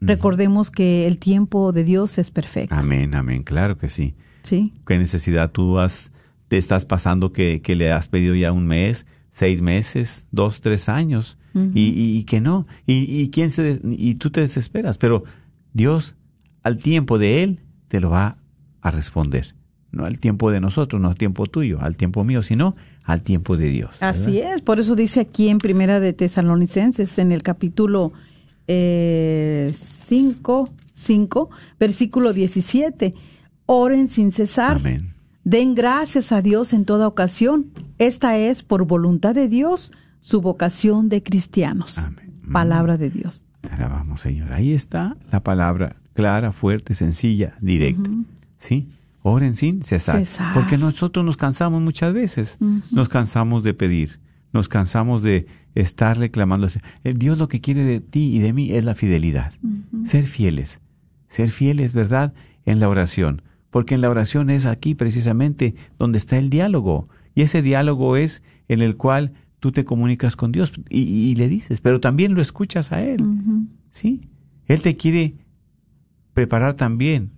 [0.00, 2.74] recordemos que el tiempo de Dios es perfecto.
[2.74, 4.14] Amén, amén, claro que sí.
[4.42, 4.72] ¿sí?
[4.86, 6.12] ¿Qué necesidad tú has,
[6.48, 10.88] te estás pasando que, que le has pedido ya un mes, seis meses, dos, tres
[10.88, 11.37] años?
[11.54, 12.66] Y, y- y que no.
[12.86, 15.24] Y, y, quién se y tú te desesperas, pero
[15.72, 16.14] Dios,
[16.62, 18.38] al tiempo de Él, te lo va
[18.80, 19.54] a responder.
[19.90, 23.56] No al tiempo de nosotros, no al tiempo tuyo, al tiempo mío, sino al tiempo
[23.56, 23.90] de Dios.
[24.00, 24.10] ¿verdad?
[24.10, 28.10] Así es, por eso dice aquí en Primera de Tesalonicenses, en el capítulo
[29.72, 33.14] 5, 5, versículo 17,
[33.66, 35.14] oren sin cesar, Amén.
[35.44, 37.66] den gracias a Dios en toda ocasión.
[37.98, 41.98] Esta es, por voluntad de Dios, su vocación de cristianos.
[41.98, 42.40] Amén.
[42.52, 43.44] Palabra de Dios.
[43.60, 44.52] Te alabamos, Señor.
[44.52, 48.10] Ahí está la palabra clara, fuerte, sencilla, directa.
[48.58, 48.88] ¿Sí?
[49.22, 50.18] Oren sin cesar.
[50.18, 50.52] Cesar.
[50.52, 52.58] Porque nosotros nos cansamos muchas veces.
[52.90, 54.18] Nos cansamos de pedir.
[54.52, 56.68] Nos cansamos de estar reclamando.
[57.04, 59.52] Eh, Dios lo que quiere de ti y de mí es la fidelidad.
[60.04, 60.80] Ser fieles.
[61.28, 62.32] Ser fieles, ¿verdad?
[62.64, 63.42] En la oración.
[63.70, 67.08] Porque en la oración es aquí precisamente donde está el diálogo.
[67.34, 71.48] Y ese diálogo es en el cual tú te comunicas con Dios y, y le
[71.48, 73.22] dices, pero también lo escuchas a Él.
[73.90, 74.28] ¿Sí?
[74.66, 75.34] Él te quiere
[76.34, 77.32] preparar también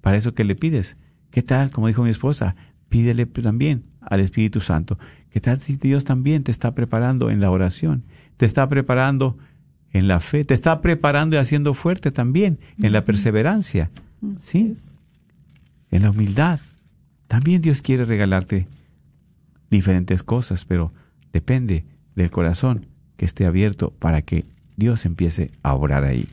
[0.00, 0.96] para eso que le pides.
[1.30, 1.70] ¿Qué tal?
[1.70, 2.54] Como dijo mi esposa,
[2.88, 4.98] pídele también al Espíritu Santo.
[5.30, 8.04] ¿Qué tal si Dios también te está preparando en la oración?
[8.36, 9.36] Te está preparando
[9.90, 13.90] en la fe, te está preparando y haciendo fuerte también en la perseverancia.
[14.36, 14.74] ¿Sí?
[15.90, 16.60] En la humildad.
[17.26, 18.68] También Dios quiere regalarte
[19.70, 20.92] diferentes cosas, pero
[21.34, 26.28] depende del corazón que esté abierto para que Dios empiece a obrar ahí,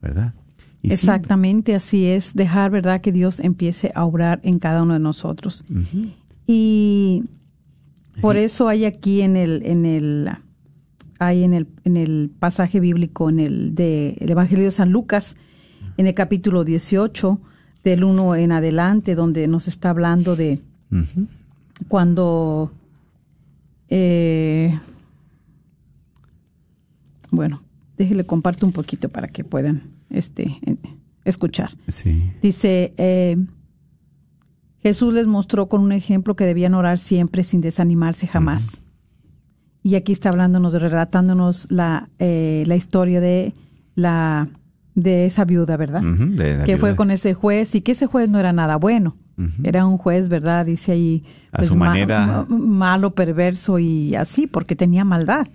[0.00, 0.34] ¿verdad?
[0.82, 5.00] Y Exactamente, así es, dejar, ¿verdad?, que Dios empiece a obrar en cada uno de
[5.00, 5.64] nosotros.
[6.46, 7.24] Y
[8.20, 10.30] por eso hay aquí en el, en el,
[11.18, 15.34] hay en el, en el pasaje bíblico, en el de el Evangelio de San Lucas,
[15.96, 17.40] en el capítulo 18,
[17.82, 20.60] del 1 en adelante, donde nos está hablando de
[21.88, 22.72] cuando,
[23.88, 24.78] eh,
[27.30, 27.62] bueno,
[27.96, 30.58] déjele comparto un poquito para que puedan este,
[31.24, 31.70] escuchar.
[31.88, 32.32] Sí.
[32.40, 33.36] Dice, eh,
[34.80, 38.82] Jesús les mostró con un ejemplo que debían orar siempre sin desanimarse jamás.
[39.82, 43.54] Y aquí está hablándonos, relatándonos la, eh, la historia de
[43.94, 44.48] la
[44.94, 46.00] de esa viuda, ¿verdad?
[46.02, 49.16] De la que fue con ese juez y que ese juez no era nada bueno.
[49.62, 50.64] Era un juez, ¿verdad?
[50.66, 51.24] Dice ahí.
[51.52, 52.46] A su manera.
[52.48, 55.46] ma- malo, perverso y así, porque tenía maldad.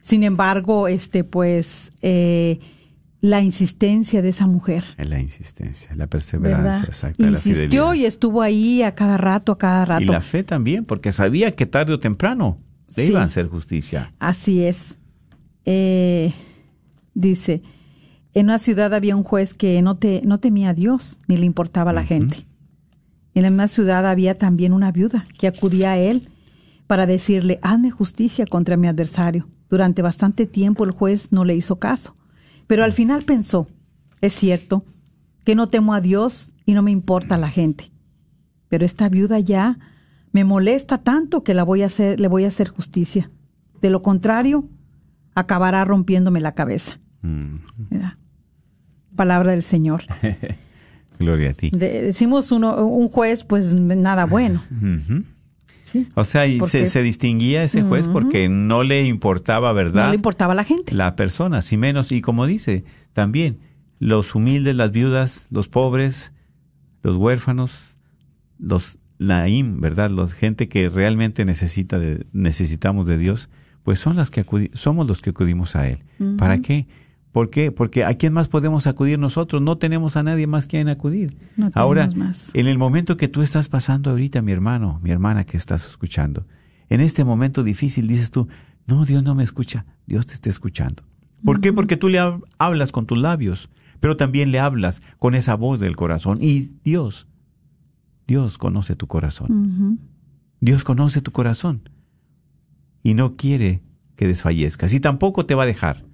[0.00, 2.58] Sin embargo, este, pues, eh,
[3.20, 4.84] la insistencia de esa mujer.
[4.96, 10.02] La insistencia, la perseverancia, exacta, Insistió y estuvo ahí a cada rato, a cada rato.
[10.02, 12.58] Y la fe también, porque sabía que tarde o temprano
[12.96, 13.10] le Sí.
[13.10, 14.14] iban a hacer justicia.
[14.20, 14.96] Así es.
[15.64, 16.32] Eh,
[17.14, 17.62] dice,
[18.34, 21.44] en una ciudad había un juez que no, te, no temía a Dios ni le
[21.44, 22.36] importaba a la gente.
[23.38, 26.28] En la misma ciudad había también una viuda que acudía a él
[26.88, 29.48] para decirle, hazme justicia contra mi adversario.
[29.68, 32.16] Durante bastante tiempo el juez no le hizo caso,
[32.66, 33.68] pero al final pensó,
[34.20, 34.84] es cierto,
[35.44, 37.92] que no temo a Dios y no me importa la gente.
[38.68, 39.78] Pero esta viuda ya
[40.32, 43.30] me molesta tanto que la voy a hacer, le voy a hacer justicia.
[43.80, 44.68] De lo contrario,
[45.36, 46.98] acabará rompiéndome la cabeza.
[47.22, 47.58] Mm.
[49.14, 50.02] Palabra del Señor.
[51.18, 51.70] gloria a ti.
[51.70, 54.62] De- decimos uno, un juez, pues nada bueno.
[55.82, 56.06] ¿sí?
[56.14, 60.04] O sea, y se, se distinguía ese juez porque no le importaba, ¿verdad?
[60.04, 60.94] No le importaba a la gente.
[60.94, 63.58] la persona, si menos, y como dice, también
[63.98, 66.32] los humildes, las viudas, los pobres,
[67.02, 67.72] los huérfanos,
[68.58, 70.10] los naim, ¿verdad?
[70.10, 73.48] Los gente que realmente necesita de, necesitamos de Dios,
[73.82, 75.98] pues son las que acudi- somos los que acudimos a Él.
[76.36, 76.86] ¿Para qué?
[77.32, 77.70] ¿Por qué?
[77.72, 79.60] Porque ¿a quién más podemos acudir nosotros?
[79.62, 81.36] No tenemos a nadie más quien acudir.
[81.56, 82.50] No Ahora, más.
[82.54, 86.46] en el momento que tú estás pasando ahorita, mi hermano, mi hermana que estás escuchando,
[86.88, 88.48] en este momento difícil dices tú,
[88.86, 91.02] no, Dios no me escucha, Dios te está escuchando.
[91.44, 91.72] ¿Por qué?
[91.72, 93.68] Porque tú le hab- hablas con tus labios,
[94.00, 96.38] pero también le hablas con esa voz del corazón.
[96.40, 97.28] Y Dios,
[98.26, 100.00] Dios conoce tu corazón.
[100.60, 101.88] Dios conoce tu corazón
[103.02, 103.82] y no quiere
[104.16, 106.04] que desfallezcas y tampoco te va a dejar.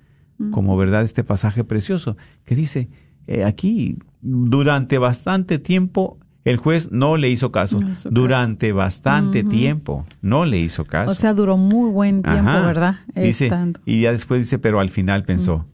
[0.50, 2.88] Como verdad este pasaje precioso que dice
[3.26, 7.80] eh, aquí durante bastante tiempo el juez no le hizo caso.
[7.80, 8.10] No hizo caso.
[8.10, 11.12] durante bastante tiempo no le hizo caso.
[11.12, 12.66] O sea, duró muy buen tiempo, Ajá.
[12.66, 12.96] ¿verdad?
[13.14, 13.80] Dice, Estando.
[13.86, 15.66] y ya después dice, pero al final pensó,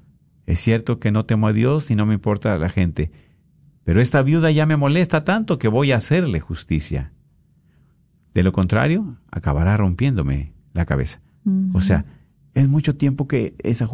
[0.46, 3.10] es cierto que no temo a Dios y no me importa la gente,
[3.82, 7.12] pero esta viuda ya me molesta tanto que voy a hacerle justicia.
[8.32, 11.20] De lo contrario, acabará rompiéndome la cabeza.
[11.72, 12.04] O sea,
[12.54, 13.88] es mucho tiempo que esa...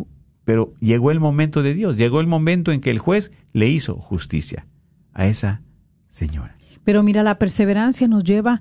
[0.47, 3.97] Pero llegó el momento de Dios, llegó el momento en que el juez le hizo
[3.97, 4.65] justicia
[5.13, 5.61] a esa
[6.09, 6.57] señora.
[6.85, 8.61] Pero mira, la perseverancia nos lleva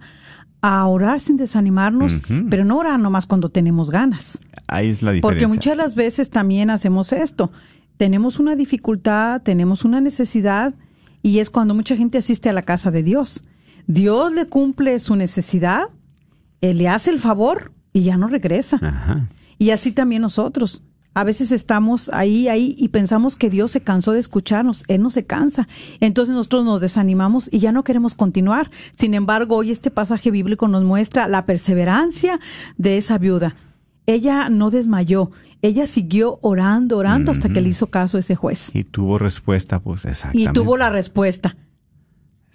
[0.61, 4.39] a orar sin desanimarnos, pero no orar nomás cuando tenemos ganas.
[4.65, 5.21] Ahí es la diferencia.
[5.21, 7.51] Porque muchas de las veces también hacemos esto.
[7.97, 10.73] Tenemos una dificultad, tenemos una necesidad
[11.21, 13.43] y es cuando mucha gente asiste a la casa de Dios.
[13.85, 15.83] Dios le cumple su necesidad,
[16.61, 18.79] Él le hace el favor y ya no regresa.
[18.81, 19.29] Ajá.
[19.59, 20.81] Y así también nosotros.
[21.15, 24.83] A veces estamos ahí, ahí y pensamos que Dios se cansó de escucharnos.
[24.89, 25.65] Él no se cansa.
[26.01, 28.69] Entonces nosotros nos desanimamos y ya no queremos continuar.
[28.97, 32.39] Sin embargo, hoy este pasaje bíblico nos muestra la perseverancia
[32.77, 33.55] de esa viuda.
[34.07, 35.31] Ella no desmayó.
[35.61, 38.69] Ella siguió orando, orando hasta que le hizo caso ese juez.
[38.73, 40.51] Y tuvo respuesta, pues Y exactamente.
[40.51, 41.55] tuvo la respuesta.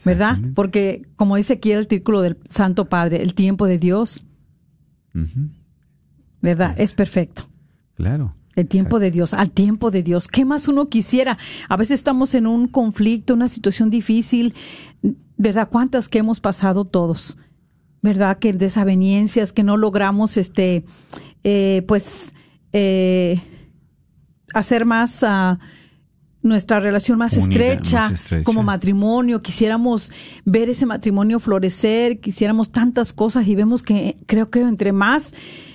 [0.05, 0.39] ¿Verdad?
[0.55, 4.27] Porque, como dice aquí el artículo del Santo Padre, el tiempo de Dios,
[6.43, 6.75] ¿verdad?
[6.79, 7.49] Es perfecto.
[7.95, 8.35] Claro.
[8.57, 10.27] El tiempo de Dios, al tiempo de Dios.
[10.27, 11.39] ¿Qué más uno quisiera?
[11.69, 14.55] A veces estamos en un conflicto, una situación difícil,
[15.37, 15.69] ¿verdad?
[15.71, 17.39] ¿Cuántas que hemos pasado todos?
[18.03, 18.39] ¿Verdad?
[18.39, 20.85] Que desavenencias, que no logramos, este,
[21.45, 22.35] eh, pues,
[22.73, 23.41] eh,
[24.53, 25.59] hacer más ah,
[26.43, 28.45] nuestra relación más Unida, estrecha, más estrecha.
[28.45, 29.41] como matrimonio.
[29.41, 30.11] Quisiéramos
[30.45, 35.33] ver ese matrimonio florecer, quisiéramos tantas cosas y vemos que creo que entre más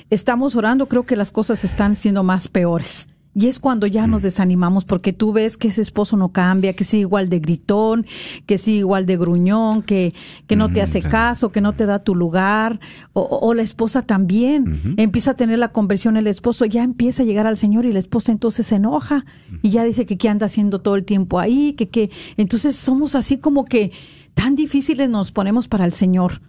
[0.09, 3.07] estamos orando, creo que las cosas están siendo más peores.
[3.37, 4.11] Y es cuando ya Mm.
[4.11, 8.05] nos desanimamos porque tú ves que ese esposo no cambia, que sigue igual de gritón,
[8.45, 10.13] que sigue igual de gruñón, que,
[10.47, 12.79] que no te Mm, hace caso, que no te da tu lugar,
[13.11, 17.23] o, o- o la esposa también empieza a tener la conversión, el esposo ya empieza
[17.23, 19.25] a llegar al Señor y la esposa entonces se enoja
[19.61, 23.15] y ya dice que qué anda haciendo todo el tiempo ahí, que qué, entonces somos
[23.15, 23.91] así como que
[24.33, 26.41] tan difíciles nos ponemos para el Señor,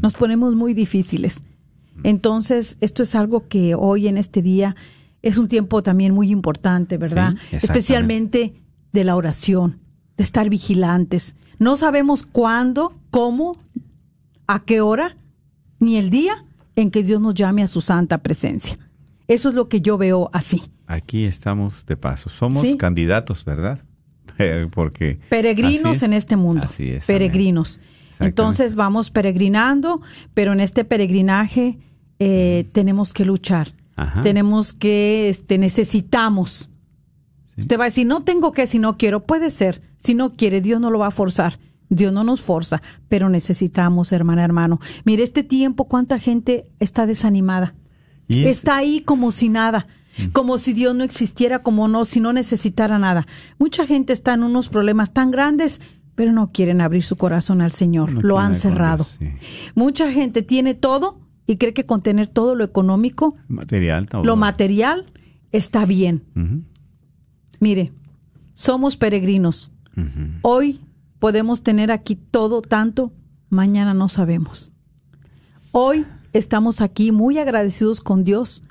[0.00, 1.40] nos ponemos muy difíciles.
[2.04, 4.74] Entonces, esto es algo que hoy en este día
[5.22, 7.34] es un tiempo también muy importante, ¿verdad?
[7.50, 7.56] Sí.
[7.56, 8.54] Especialmente
[8.92, 9.78] de la oración,
[10.16, 11.34] de estar vigilantes.
[11.58, 13.56] No sabemos cuándo, cómo,
[14.46, 15.16] a qué hora,
[15.78, 16.44] ni el día
[16.76, 18.76] en que Dios nos llame a su santa presencia.
[19.28, 20.62] Eso es lo que yo veo así.
[20.86, 22.28] Aquí estamos de paso.
[22.28, 22.76] Somos Sí.
[22.76, 23.80] candidatos, ¿verdad?
[24.74, 26.02] Porque Peregrinos es.
[26.02, 26.64] en este mundo.
[26.64, 27.06] Así es.
[27.06, 27.80] Peregrinos.
[28.20, 30.00] Entonces vamos peregrinando,
[30.34, 31.78] pero en este peregrinaje
[32.18, 33.72] eh, tenemos que luchar.
[33.96, 34.22] Ajá.
[34.22, 36.70] Tenemos que, este, necesitamos.
[37.54, 37.60] Sí.
[37.62, 39.24] Usted va a decir, no tengo que si no quiero.
[39.24, 39.82] Puede ser.
[39.98, 41.58] Si no quiere, Dios no lo va a forzar.
[41.88, 44.80] Dios no nos forza, pero necesitamos, hermana, hermano.
[45.04, 47.74] Mire, este tiempo, cuánta gente está desanimada.
[48.28, 49.86] Y Está ahí como si nada.
[50.32, 53.26] como si Dios no existiera, como no, si no necesitara nada.
[53.58, 55.80] Mucha gente está en unos problemas tan grandes,
[56.14, 59.04] pero no quieren abrir su corazón al Señor, No lo han cerrado.
[59.04, 59.30] Sí.
[59.74, 64.08] Mucha gente tiene todo y cree que con tener todo lo económico, Material.
[64.08, 64.24] todo.
[64.24, 65.06] lo material,
[65.50, 66.24] está bien.
[67.60, 67.92] Mire,
[68.54, 69.70] somos peregrinos.
[70.42, 70.80] Hoy
[71.18, 73.12] podemos tener aquí todo tanto,
[73.48, 74.72] mañana no sabemos.
[75.72, 78.62] Hoy estamos aquí muy agradecidos con Dios,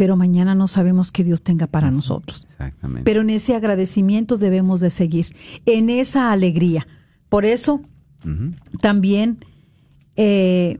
[0.00, 2.46] pero mañana no sabemos qué Dios tenga para nosotros.
[2.52, 3.02] Exactamente.
[3.04, 5.36] Pero en ese agradecimiento debemos de seguir,
[5.66, 6.86] en esa alegría.
[7.28, 7.82] Por eso
[8.80, 9.44] también
[10.16, 10.78] eh,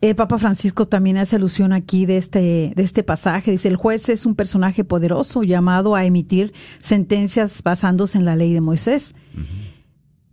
[0.00, 3.50] el Papa Francisco también hace alusión aquí de este, de este pasaje.
[3.50, 8.52] Dice, el juez es un personaje poderoso llamado a emitir sentencias basándose en la ley
[8.52, 9.16] de Moisés.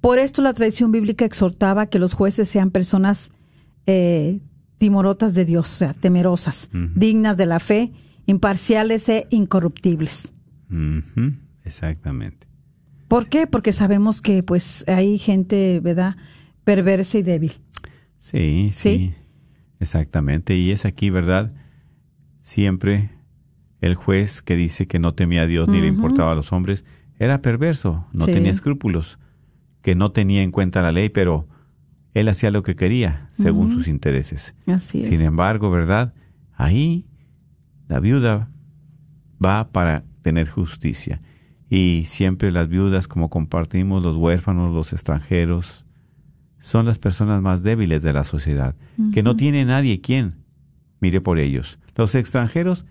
[0.01, 3.31] Por esto la tradición bíblica exhortaba que los jueces sean personas
[3.87, 4.39] eh,
[4.79, 7.91] timorotas de Dios, o sea, temerosas, dignas de la fe,
[8.25, 10.31] imparciales e incorruptibles.
[11.63, 12.47] Exactamente.
[13.07, 13.47] ¿Por qué?
[13.47, 16.15] Porque sabemos que pues hay gente, ¿verdad?,
[16.63, 17.53] perversa y débil.
[18.17, 19.13] Sí, sí, Sí.
[19.79, 20.55] Exactamente.
[20.57, 21.53] Y es aquí, ¿verdad?
[22.39, 23.11] Siempre
[23.79, 26.83] el juez que dice que no temía a Dios ni le importaba a los hombres
[27.17, 28.33] era perverso, no Sí.
[28.33, 29.19] tenía escrúpulos,
[29.81, 31.47] que no tenía en cuenta la ley, pero
[32.13, 34.55] él hacía lo que quería según sus intereses.
[34.67, 35.09] Así es.
[35.09, 36.13] Sin embargo, ¿verdad?
[36.53, 37.05] Ahí
[37.87, 38.49] la viuda
[39.43, 41.21] va para tener justicia.
[41.69, 45.85] Y siempre las viudas, como compartimos, los huérfanos, los extranjeros,
[46.57, 48.75] son las personas más débiles de la sociedad,
[49.13, 50.35] que no tiene nadie quien
[50.99, 51.79] mire por ellos.
[51.95, 52.85] Los extranjeros,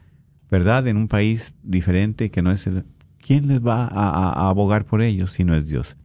[0.51, 0.87] ¿verdad?
[0.87, 2.85] En un país diferente que no es el...
[3.21, 5.97] ¿Quién les va a, a- a abogar por ellos si no es Dios?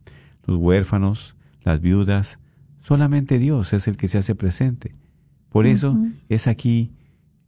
[0.45, 2.39] Los huérfanos, las viudas,
[2.83, 4.93] solamente Dios es el que se hace presente.
[5.49, 5.97] Por eso
[6.29, 6.91] es aquí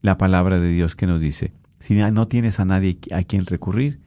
[0.01, 3.99] la palabra de Dios que nos dice, si no tienes a nadie a quien recurrir,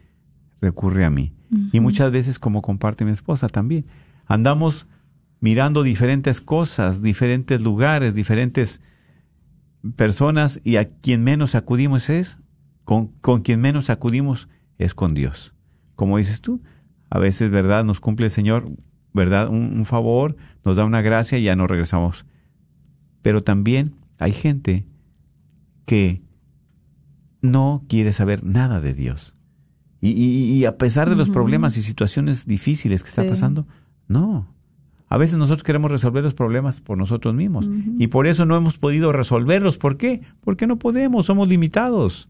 [0.61, 1.33] recurre a mí.
[1.72, 3.87] Y muchas veces, como comparte mi esposa también,
[4.26, 4.87] andamos
[5.41, 8.81] mirando diferentes cosas, diferentes lugares, diferentes
[9.97, 12.41] personas y a quien menos acudimos es,
[12.85, 14.49] con, con quien menos acudimos
[14.79, 15.55] es con Dios.
[15.95, 16.62] Como dices tú,
[17.11, 17.85] a veces, ¿verdad?
[17.85, 18.70] Nos cumple el Señor,
[19.13, 19.49] ¿verdad?
[19.49, 22.27] Un, un favor, nos da una gracia y ya nos regresamos.
[23.23, 24.87] Pero también hay gente
[25.87, 26.23] que
[27.41, 29.35] no quiere saber nada de Dios.
[30.01, 33.29] Y, y- y a pesar de los problemas y situaciones difíciles que está Sí.
[33.29, 33.67] pasando,
[34.07, 34.55] no.
[35.09, 38.77] A veces nosotros queremos resolver los problemas por nosotros mismos y por eso no hemos
[38.79, 39.79] podido resolverlos.
[39.79, 40.21] ¿Por qué?
[40.43, 42.29] Porque no podemos, somos limitados.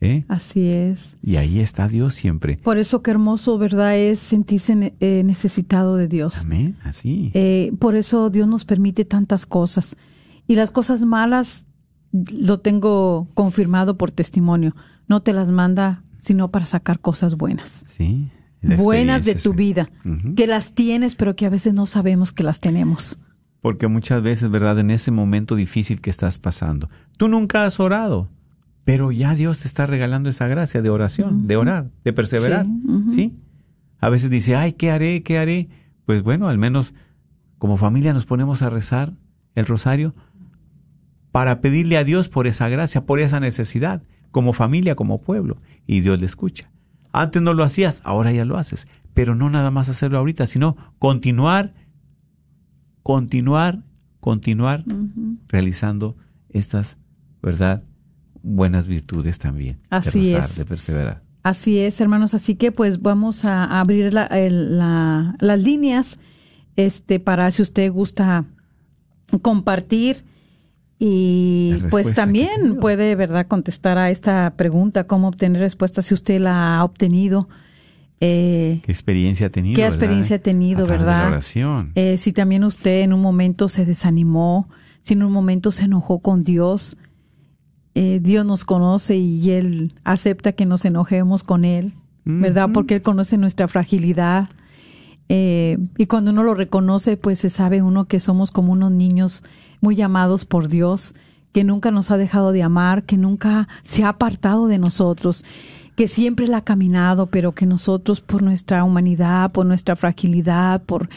[0.00, 0.24] ¿Eh?
[0.28, 1.16] Así es.
[1.22, 2.56] Y ahí está Dios siempre.
[2.56, 3.98] Por eso qué hermoso, ¿verdad?
[3.98, 6.38] Es sentirse eh, necesitado de Dios.
[6.38, 7.30] Amén, así.
[7.34, 9.96] Eh, por eso Dios nos permite tantas cosas.
[10.46, 11.66] Y las cosas malas,
[12.12, 14.74] lo tengo confirmado por testimonio,
[15.06, 17.84] no te las manda sino para sacar cosas buenas.
[17.86, 18.30] sí.
[18.62, 19.56] Buenas de tu sí.
[19.56, 19.88] vida,
[20.36, 23.18] que las tienes, pero que a veces no sabemos que las tenemos.
[23.62, 24.78] Porque muchas veces, ¿verdad?
[24.78, 28.28] En ese momento difícil que estás pasando, tú nunca has orado,
[28.90, 32.66] pero ya Dios te está regalando esa gracia de oración, de orar, de perseverar.
[33.10, 33.36] Sí.
[34.00, 35.22] A veces dice, ay, ¿qué haré?
[35.22, 35.68] ¿Qué haré?
[36.06, 36.92] Pues bueno, al menos
[37.58, 39.14] como familia nos ponemos a rezar
[39.54, 40.16] el rosario
[41.30, 46.00] para pedirle a Dios por esa gracia, por esa necesidad, como familia, como pueblo, y
[46.00, 46.72] Dios le escucha.
[47.12, 50.76] Antes no lo hacías, ahora ya lo haces, pero no nada más hacerlo ahorita, sino
[50.98, 51.74] continuar,
[53.04, 53.84] continuar,
[54.18, 54.82] continuar
[55.46, 56.16] realizando
[56.48, 56.98] estas,
[57.40, 57.84] ¿verdad?
[58.42, 59.78] Buenas virtudes también.
[59.90, 60.56] Así de rezar, es.
[60.58, 61.22] De perseverar.
[61.42, 62.34] Así es, hermanos.
[62.34, 66.18] Así que pues vamos a abrir la- el- la- las líneas
[66.76, 68.44] este, para si usted gusta
[69.42, 70.24] compartir
[70.98, 76.78] y pues también puede, ¿verdad?, contestar a esta pregunta, cómo obtener respuesta si usted la
[76.78, 77.48] ha obtenido.
[78.20, 79.76] Eh, ¿Qué experiencia ha tenido?
[79.76, 79.94] ¿Qué verdad?
[79.96, 81.22] experiencia ha tenido, A de verdad?
[81.22, 81.92] la oración.
[81.94, 84.68] eh, si también usted en un momento se desanimó,
[85.00, 86.98] si en un momento se enojó con Dios,
[88.02, 91.92] eh, Dios nos conoce y Él acepta que nos enojemos con Él,
[92.24, 92.70] ¿verdad?
[92.72, 94.48] Porque Él conoce nuestra fragilidad.
[95.28, 99.44] Eh, y cuando uno lo reconoce, pues se sabe uno que somos como unos niños
[99.82, 101.12] muy amados por Dios,
[101.52, 105.44] que nunca nos ha dejado de amar, que nunca se ha apartado de nosotros,
[105.94, 111.10] que siempre la ha caminado, pero que nosotros por nuestra humanidad, por nuestra fragilidad, por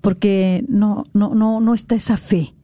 [0.00, 2.54] porque no no no no está esa fe,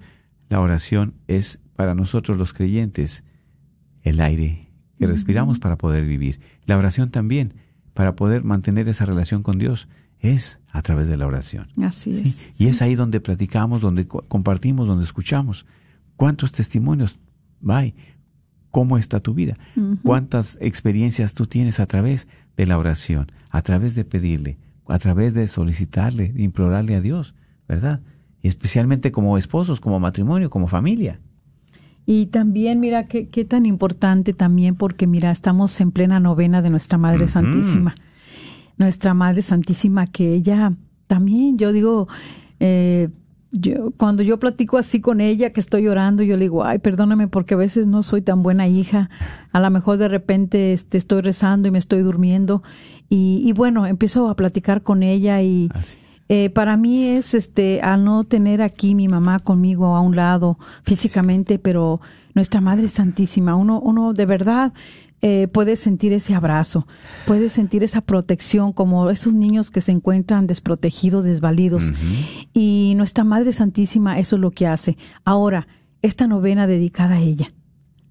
[0.49, 3.23] La oración es para nosotros los creyentes
[4.03, 4.67] el aire
[4.99, 6.39] que respiramos para poder vivir.
[6.65, 7.55] La oración también,
[7.93, 9.87] para poder mantener esa relación con Dios,
[10.19, 11.69] es a través de la oración.
[11.81, 12.49] Así Sí, es.
[12.61, 15.65] Y es ahí donde platicamos, donde co- compartimos, donde escuchamos.
[16.15, 17.19] ¿Cuántos testimonios
[17.67, 17.95] hay?
[18.69, 19.57] ¿Cómo está tu vida?
[20.03, 25.33] ¿Cuántas experiencias tú tienes a través de la oración, a través de pedirle, a través
[25.33, 27.35] de solicitarle, de implorarle a Dios,
[27.67, 28.01] ¿verdad?
[28.41, 31.19] Y especialmente como esposos, como matrimonio, como familia.
[32.05, 36.69] Y también, mira, qué, qué tan importante también, porque mira, estamos en plena novena de
[36.69, 37.27] nuestra Madre.
[37.27, 37.93] Santísima.
[38.77, 40.73] Nuestra Madre Santísima, que ella
[41.07, 42.07] también, yo digo,
[42.59, 43.09] eh,
[43.51, 47.27] yo, cuando yo platico así con ella, que estoy llorando, yo le digo, ay, perdóname
[47.27, 49.09] porque a veces no soy tan buena hija.
[49.51, 52.63] A lo mejor de repente este, estoy rezando y me estoy durmiendo.
[53.09, 55.69] Y, y bueno, empiezo a platicar con ella y,
[56.33, 60.57] eh, para mí es este al no tener aquí mi mamá conmigo a un lado
[60.83, 61.99] físicamente, pero
[62.33, 64.71] nuestra Madre Santísima, uno, uno de verdad
[65.21, 66.87] eh, puede sentir ese abrazo,
[67.25, 71.91] puede sentir esa protección, como esos niños que se encuentran desprotegidos, desvalidos.
[72.53, 74.97] Y nuestra Madre Santísima eso es lo que hace.
[75.23, 75.67] Ahora,
[76.01, 77.47] esta novena dedicada a ella,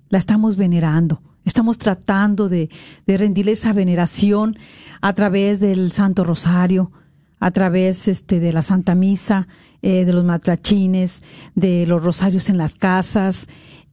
[0.08, 1.22] la estamos venerando.
[1.44, 2.68] Estamos tratando de,
[3.06, 4.56] de rendirle esa veneración
[5.00, 6.92] a través del Santo Rosario,
[7.40, 9.48] a través este, de la Santa Misa,
[9.82, 11.22] eh, de los matrachines,
[11.54, 13.46] de los rosarios en las casas.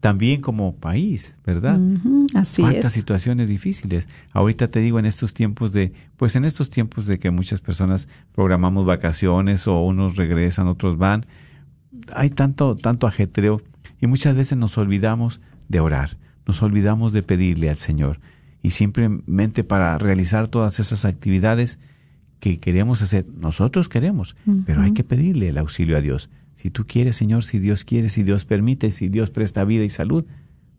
[0.00, 1.80] también como país, ¿verdad?
[1.80, 2.92] Ujú, Así Cuántas es.
[2.92, 4.08] situaciones difíciles.
[4.32, 8.08] Ahorita te digo en estos tiempos de, pues en estos tiempos de que muchas personas
[8.34, 11.24] programamos vacaciones o unos regresan, otros van,
[12.12, 13.62] hay tanto, tanto ajetreo
[14.00, 18.20] y muchas veces nos olvidamos de orar, nos olvidamos de pedirle al Señor
[18.60, 21.78] y simplemente para realizar todas esas actividades
[22.44, 24.36] que queremos hacer, nosotros queremos,
[24.66, 26.28] pero hay que pedirle el auxilio a Dios.
[26.52, 29.88] Si tú quieres, Señor, si Dios quiere, si Dios permite, si Dios presta vida y
[29.88, 30.26] salud,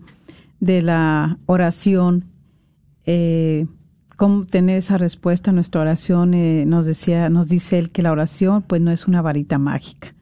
[0.59, 2.25] de la oración,
[3.05, 3.65] eh,
[4.17, 6.33] cómo tener esa respuesta a nuestra oración.
[6.33, 10.13] eh, nos decía, nos dice él que la oración, pues, no es una varita mágica,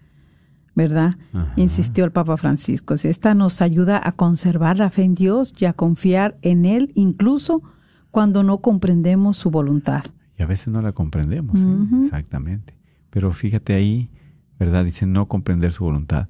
[0.78, 1.18] ¿verdad?
[1.34, 1.54] Ajá.
[1.56, 2.94] Insistió el Papa Francisco.
[2.94, 7.64] Esta nos ayuda a conservar la fe en Dios y a confiar en Él, incluso
[8.12, 10.06] cuando no comprendemos su voluntad.
[10.38, 11.98] Y a veces no la comprendemos, ¿eh?
[12.00, 12.78] Exactamente.
[13.10, 14.12] Pero fíjate ahí,
[14.60, 14.86] ¿verdad?
[14.86, 16.28] Dice no comprender su voluntad.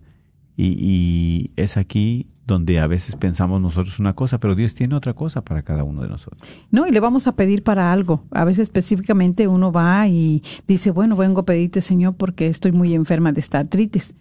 [0.56, 5.14] Y, y es aquí donde a veces pensamos nosotros una cosa, pero Dios tiene otra
[5.14, 6.50] cosa para cada uno de nosotros.
[6.72, 8.24] No, y le vamos a pedir para algo.
[8.32, 12.96] A veces específicamente uno va y dice, bueno, vengo a pedirte, Señor, porque estoy muy
[12.96, 14.16] enferma de esta artritis.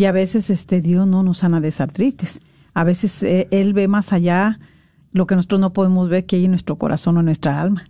[0.00, 2.40] Y a veces este Dios no nos sana de esa artritis.
[2.72, 4.58] A veces eh, Él ve más allá
[5.12, 7.84] lo que nosotros no podemos ver que hay en nuestro corazón o en nuestra alma.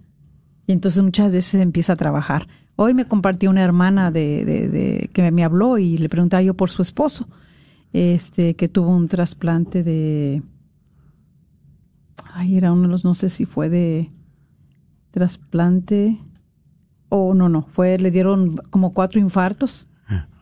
[0.67, 2.49] Y entonces muchas veces empieza a trabajar.
[2.75, 6.55] Hoy me compartió una hermana de, de, de que me habló y le preguntaba yo
[6.55, 7.29] por su esposo,
[7.93, 10.43] este, que tuvo un trasplante de,
[12.35, 14.11] ay, era uno de los, no sé si fue de
[15.13, 16.19] trasplante
[17.09, 19.87] o no, no, fue, le dieron como cuatro infartos,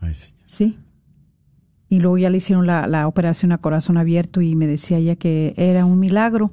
[0.01, 0.33] Ay, sí.
[0.47, 0.79] sí.
[1.89, 5.17] Y luego ya le hicieron la, la operación a corazón abierto y me decía ella
[5.17, 6.53] que era un milagro.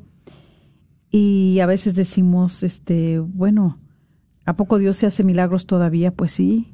[1.11, 3.77] Y a veces decimos, este, bueno,
[4.45, 6.13] ¿a poco Dios se hace milagros todavía?
[6.13, 6.73] Pues sí.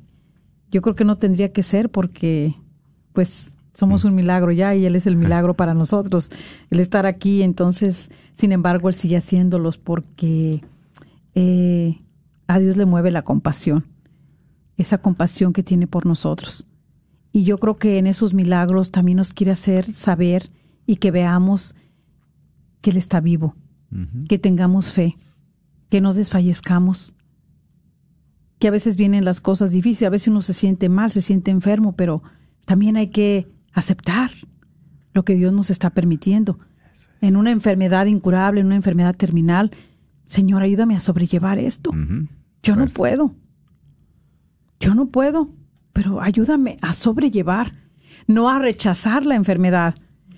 [0.71, 2.55] Yo creo que no tendría que ser porque,
[3.13, 6.29] pues, somos un milagro ya y Él es el milagro para nosotros.
[6.69, 10.61] El estar aquí, entonces, sin embargo, Él sigue haciéndolos porque
[11.35, 11.97] eh,
[12.47, 13.85] a Dios le mueve la compasión,
[14.77, 16.65] esa compasión que tiene por nosotros.
[17.31, 20.49] Y yo creo que en esos milagros también nos quiere hacer saber
[20.85, 21.75] y que veamos
[22.81, 23.55] que Él está vivo,
[24.27, 25.15] que tengamos fe,
[25.89, 27.13] que no desfallezcamos,
[28.59, 31.51] que a veces vienen las cosas difíciles, a veces uno se siente mal, se siente
[31.51, 32.21] enfermo, pero
[32.65, 34.31] también hay que aceptar
[35.13, 36.57] lo que Dios nos está permitiendo.
[37.21, 39.71] En una enfermedad incurable, en una enfermedad terminal,
[40.25, 41.91] Señor, ayúdame a sobrellevar esto.
[42.63, 43.35] Yo no puedo.
[44.79, 45.49] Yo no puedo,
[46.01, 47.73] pero ayúdame a sobrellevar,
[48.25, 49.93] no a rechazar la enfermedad,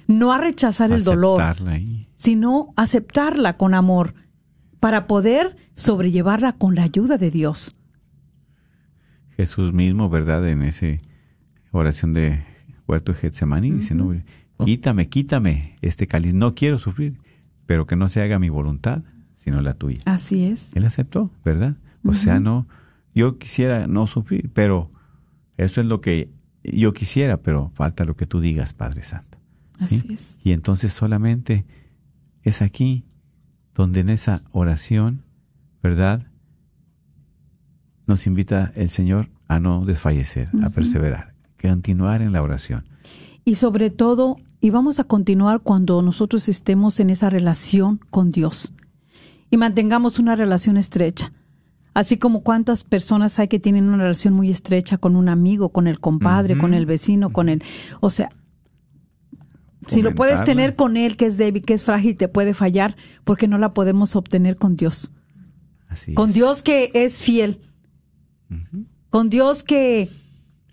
[0.08, 2.10] no a rechazar el dolor, ahí.
[2.18, 4.14] sino aceptarla con amor
[4.82, 7.78] para poder sobrellevarla con la ayuda de Dios.
[9.38, 10.46] Jesús mismo, ¿verdad?
[10.50, 10.88] En esa
[11.72, 12.44] oración de
[12.86, 14.14] huerto de Getsemaní, dice, no,
[14.66, 17.20] quítame, quítame este cáliz, no quiero sufrir,
[17.66, 19.04] pero que no se haga mi voluntad,
[19.36, 20.02] sino la tuya.
[20.04, 20.76] Así es.
[20.76, 21.78] Él aceptó, ¿verdad?
[22.04, 22.68] O sea, no,
[23.16, 24.93] yo quisiera no sufrir, pero
[25.58, 26.30] eso es lo que
[26.64, 29.38] yo quisiera, pero falta lo que tú digas, Padre Santo.
[29.88, 29.98] ¿sí?
[29.98, 30.40] Así es.
[30.44, 31.66] Y entonces solamente
[32.44, 33.06] es aquí
[33.76, 35.24] donde en esa oración,
[35.82, 36.28] ¿verdad?
[38.06, 42.86] Nos invita el Señor a no desfallecer, a perseverar, que continuar en la oración.
[43.46, 48.74] Y sobre todo, y vamos a continuar cuando nosotros estemos en esa relación con Dios
[49.50, 51.32] y mantengamos una relación estrecha.
[51.94, 55.88] Así como cuántas personas hay que tienen una relación muy estrecha con un amigo, con
[55.88, 57.64] el compadre, con el vecino, con el...
[58.00, 58.30] O sea,
[59.88, 62.96] si lo puedes tener con él, que es débil, que es frágil, te puede fallar,
[63.24, 65.12] porque no la podemos obtener con Dios.
[65.88, 66.36] Así Con es.
[66.36, 67.62] Dios que es fiel.
[69.10, 70.10] Con Dios que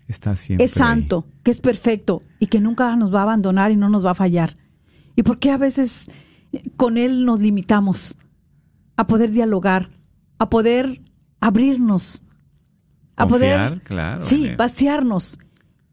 [0.07, 3.75] Está siempre es santo, que es perfecto y que nunca nos va a abandonar y
[3.75, 4.57] no nos va a fallar.
[5.15, 6.07] ¿Y por qué a veces
[6.75, 8.15] con Él nos limitamos
[8.97, 9.89] a poder dialogar,
[10.37, 11.01] a poder
[11.41, 12.23] abrirnos,
[13.17, 15.37] a Confiar, poder, claro, sí, vaciarnos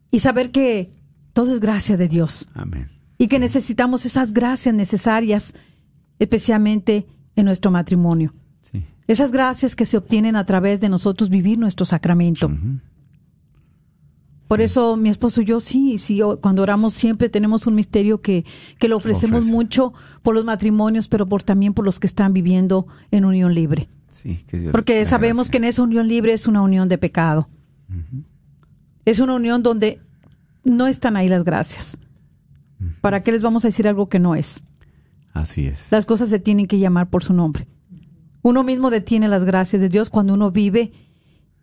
[0.09, 0.93] y saber que
[1.33, 2.47] todo es gracia de Dios.
[2.53, 2.87] Amén.
[3.17, 5.53] y que necesitamos esas gracias necesarias,
[6.19, 8.33] especialmente en nuestro matrimonio.
[8.61, 8.85] Sí.
[9.07, 12.49] Esas gracias que se obtienen a través de nosotros vivir nuestro sacramento.
[14.47, 18.45] Por eso mi esposo y yo sí, sí, cuando oramos siempre tenemos un misterio que,
[18.79, 19.51] que lo ofrecemos Ofrece.
[19.51, 19.93] mucho
[20.23, 23.89] por los matrimonios, pero por también por los que están viviendo en unión libre.
[24.11, 25.51] Sí, que Dios Porque sabemos gracia.
[25.51, 27.49] que en esa unión libre es una unión de pecado.
[29.05, 29.99] Es una unión donde
[30.63, 31.97] no están ahí las gracias.
[33.01, 34.63] ¿Para qué les vamos a decir algo que no es?
[35.33, 35.91] Así es.
[35.91, 37.67] Las cosas se tienen que llamar por su nombre.
[38.41, 40.91] Uno mismo detiene las gracias de Dios cuando uno vive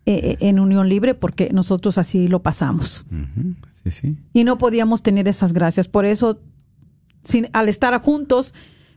[0.05, 3.05] eh, en unión libre porque nosotros así lo pasamos.
[3.11, 3.55] Ujú.
[3.83, 4.17] Sí, sí.
[4.33, 5.87] y no podíamos tener esas gracias.
[5.87, 6.39] Por eso,
[7.23, 8.53] sin, al estar juntos,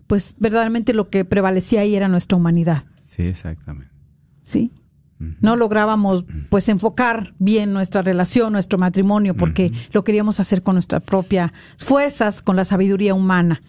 [0.07, 3.91] pues verdaderamente lo que prevalecía ahí era nuestra humanidad, Sí, exactamente.
[4.43, 4.71] ¿sí?
[5.41, 11.03] No lográbamos, pues, enfocar bien nuestra relación, nuestro matrimonio, porque lo queríamos hacer con nuestras
[11.03, 13.61] propias fuerzas, con la sabiduría humana,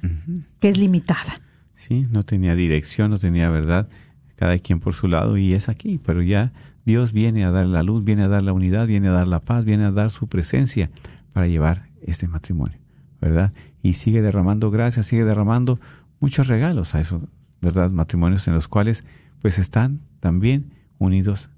[0.60, 1.42] que es limitada.
[1.74, 3.90] Sí, no tenía dirección, no tenía verdad,
[4.36, 6.54] cada quien por su lado y es aquí, pero ya
[6.86, 9.40] Dios viene a dar la luz, viene a dar la unidad, viene a dar la
[9.40, 10.92] paz, viene a dar su presencia
[11.34, 12.78] para llevar este matrimonio,
[13.20, 13.52] ¿verdad?
[13.82, 15.80] Y sigue derramando gracias, sigue derramando
[16.20, 17.24] muchos regalos a esos,
[17.60, 17.90] ¿verdad?
[17.90, 19.04] Matrimonios en los cuales
[19.42, 21.50] pues están también unidos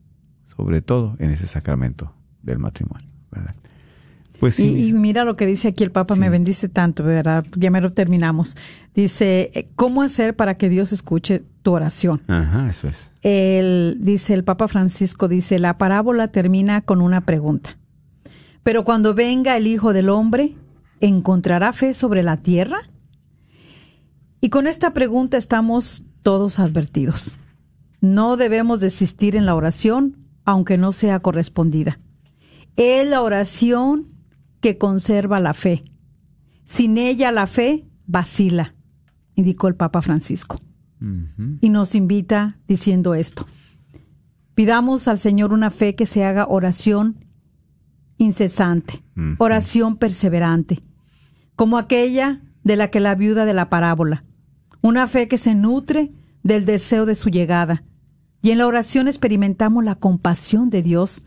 [0.56, 3.56] sobre todo en ese sacramento del matrimonio, ¿verdad?
[4.40, 6.20] Pues sí, y, y mira lo que dice aquí el Papa, Sí.
[6.20, 7.46] me bendice tanto, ¿verdad?
[7.56, 8.58] Ya me lo terminamos.
[8.94, 12.22] Dice, ¿cómo hacer para que Dios escuche tu oración?
[12.28, 13.12] ajá, eso es.
[13.22, 17.78] el, dice el Papa Francisco, dice, la parábola termina con una pregunta.
[18.64, 20.56] Pero cuando venga el Hijo del Hombre,
[21.00, 22.78] encontrará fe sobre la tierra?
[24.42, 27.38] Y con esta pregunta estamos todos advertidos.
[28.04, 32.02] No debemos desistir en la oración, aunque no sea correspondida.
[32.76, 34.10] Es la oración
[34.60, 35.86] que conserva la fe.
[36.66, 38.76] Sin ella la fe vacila,
[39.36, 40.60] indicó el Papa Francisco.
[41.62, 43.48] Y nos invita diciendo esto.
[44.54, 47.24] Pidamos al Señor una fe que se haga oración
[48.18, 49.02] incesante,
[49.38, 50.82] oración perseverante,
[51.56, 54.26] como aquella de la que la viuda de la parábola.
[54.82, 56.12] Una fe que se nutre
[56.44, 57.86] del deseo de su llegada.
[58.44, 61.24] Y en la oración experimentamos la compasión de Dios,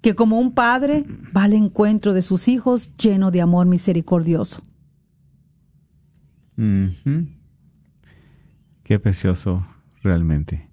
[0.00, 1.04] que como un padre
[1.36, 4.62] va al encuentro de sus hijos lleno de amor misericordioso.
[8.82, 9.66] Qué precioso
[10.02, 10.70] realmente.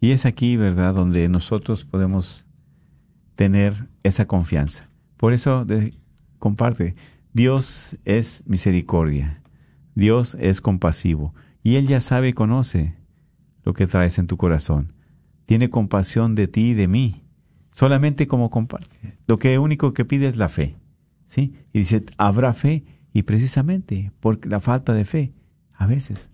[0.00, 2.46] Y es aquí, ¿verdad?, donde nosotros podemos
[3.36, 4.88] tener esa confianza.
[5.18, 5.66] Por eso
[6.38, 6.94] comparte,
[7.34, 9.42] Dios es misericordia,
[9.94, 12.96] Dios es compasivo, y Él ya sabe y conoce
[13.64, 14.94] lo que traes en tu corazón.
[15.50, 17.24] Tiene compasión de ti y de mí,
[17.72, 19.18] solamente como comparte.
[19.26, 20.76] Lo que único que pide es la fe,
[21.26, 21.54] ¿sí?
[21.72, 25.32] Y dice, habrá fe, y precisamente por la falta de fe,
[25.74, 26.30] a veces.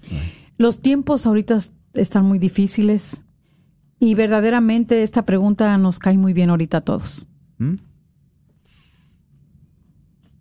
[0.59, 1.57] Los tiempos ahorita
[1.95, 3.23] están muy difíciles,
[3.99, 7.27] y verdaderamente esta pregunta nos cae muy bien ahorita a todos.
[7.57, 7.77] ¿Mm?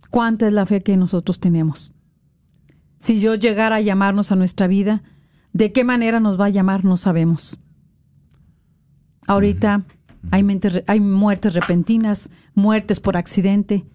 [0.09, 1.93] ¿Cuánta es la fe que nosotros tenemos?
[2.99, 5.01] Si Dios llegara a llamarnos a nuestra vida,
[5.53, 6.83] ¿de qué manera nos va a llamar?
[6.83, 7.57] No sabemos.
[9.27, 9.83] Ahorita
[10.31, 10.43] hay,
[10.87, 13.85] hay muertes repentinas, muertes por accidente,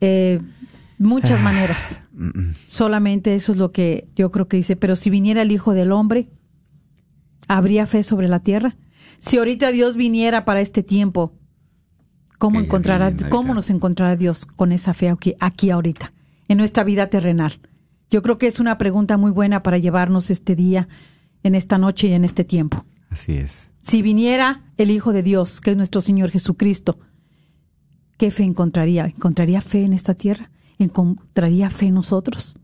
[0.00, 0.40] eh,
[0.98, 2.00] muchas maneras.
[2.66, 4.76] Solamente eso es lo que yo creo que dice.
[4.76, 6.28] Pero si viniera el Hijo del Hombre,
[7.48, 8.76] ¿habría fe sobre la tierra?
[9.18, 11.32] Si ahorita Dios viniera para este tiempo,
[12.38, 16.12] ¿cómo, encontrará, ¿cómo nos encontrará Dios con esa fe aquí, aquí ahorita,
[16.48, 17.60] en nuestra vida terrenal?
[18.10, 20.88] Yo creo que es una pregunta muy buena para llevarnos este día,
[21.42, 22.84] en esta noche y en este tiempo.
[23.10, 23.70] Así es.
[23.86, 26.98] Si viniera el Hijo de Dios, que es nuestro Señor Jesucristo,
[28.18, 29.06] ¿qué fe encontraría?
[29.06, 30.50] ¿Encontraría fe en esta tierra?
[30.80, 32.58] ¿Encontraría fe en nosotros?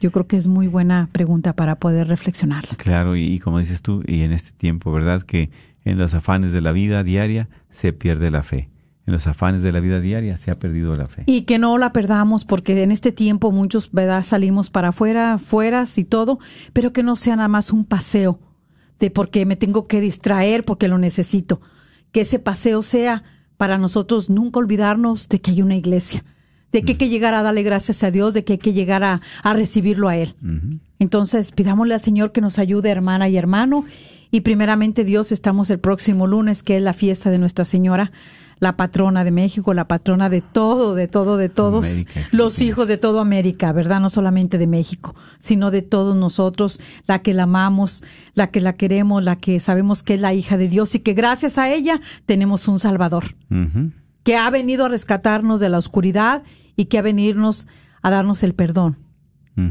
[0.00, 2.76] Yo creo que es muy buena pregunta para poder reflexionarla.
[2.76, 5.22] Claro, y, como dices tú, y en este tiempo, ¿verdad?
[5.22, 5.50] Que
[5.84, 8.70] en los afanes de la vida diaria se pierde la fe.
[9.04, 11.24] En los afanes de la vida diaria se ha perdido la fe.
[11.26, 14.22] Y que no la perdamos, porque en este tiempo muchos, ¿verdad?
[14.22, 16.38] Salimos para afuera, fueras y todo,
[16.72, 18.38] pero que no sea nada más un paseo
[19.00, 21.60] de porque me tengo que distraer, porque lo necesito.
[22.12, 23.24] Que ese paseo sea
[23.56, 26.24] para nosotros nunca olvidarnos de que hay una iglesia,
[26.70, 29.02] de que hay que llegar a darle gracias a Dios, de que hay que llegar
[29.02, 29.20] a,
[29.52, 30.34] recibirlo a Él.
[30.98, 33.84] Entonces, pidámosle al Señor que nos ayude, hermana y hermano.
[34.30, 38.12] Y primeramente, Dios, estamos el próximo lunes, que es la fiesta de Nuestra Señora,
[38.60, 42.98] la patrona de México, la patrona de todo, de todo, de todos los hijos de
[42.98, 44.00] toda América, ¿verdad?
[44.00, 48.04] No solamente de México, sino de todos nosotros, la que la amamos,
[48.34, 51.14] la que la queremos, la que sabemos que es la hija de Dios y que
[51.14, 53.34] gracias a ella tenemos un Salvador,
[54.22, 56.42] que ha venido a rescatarnos de la oscuridad
[56.76, 57.66] y que a venirnos
[58.02, 58.98] a darnos el perdón.
[59.56, 59.70] Mm.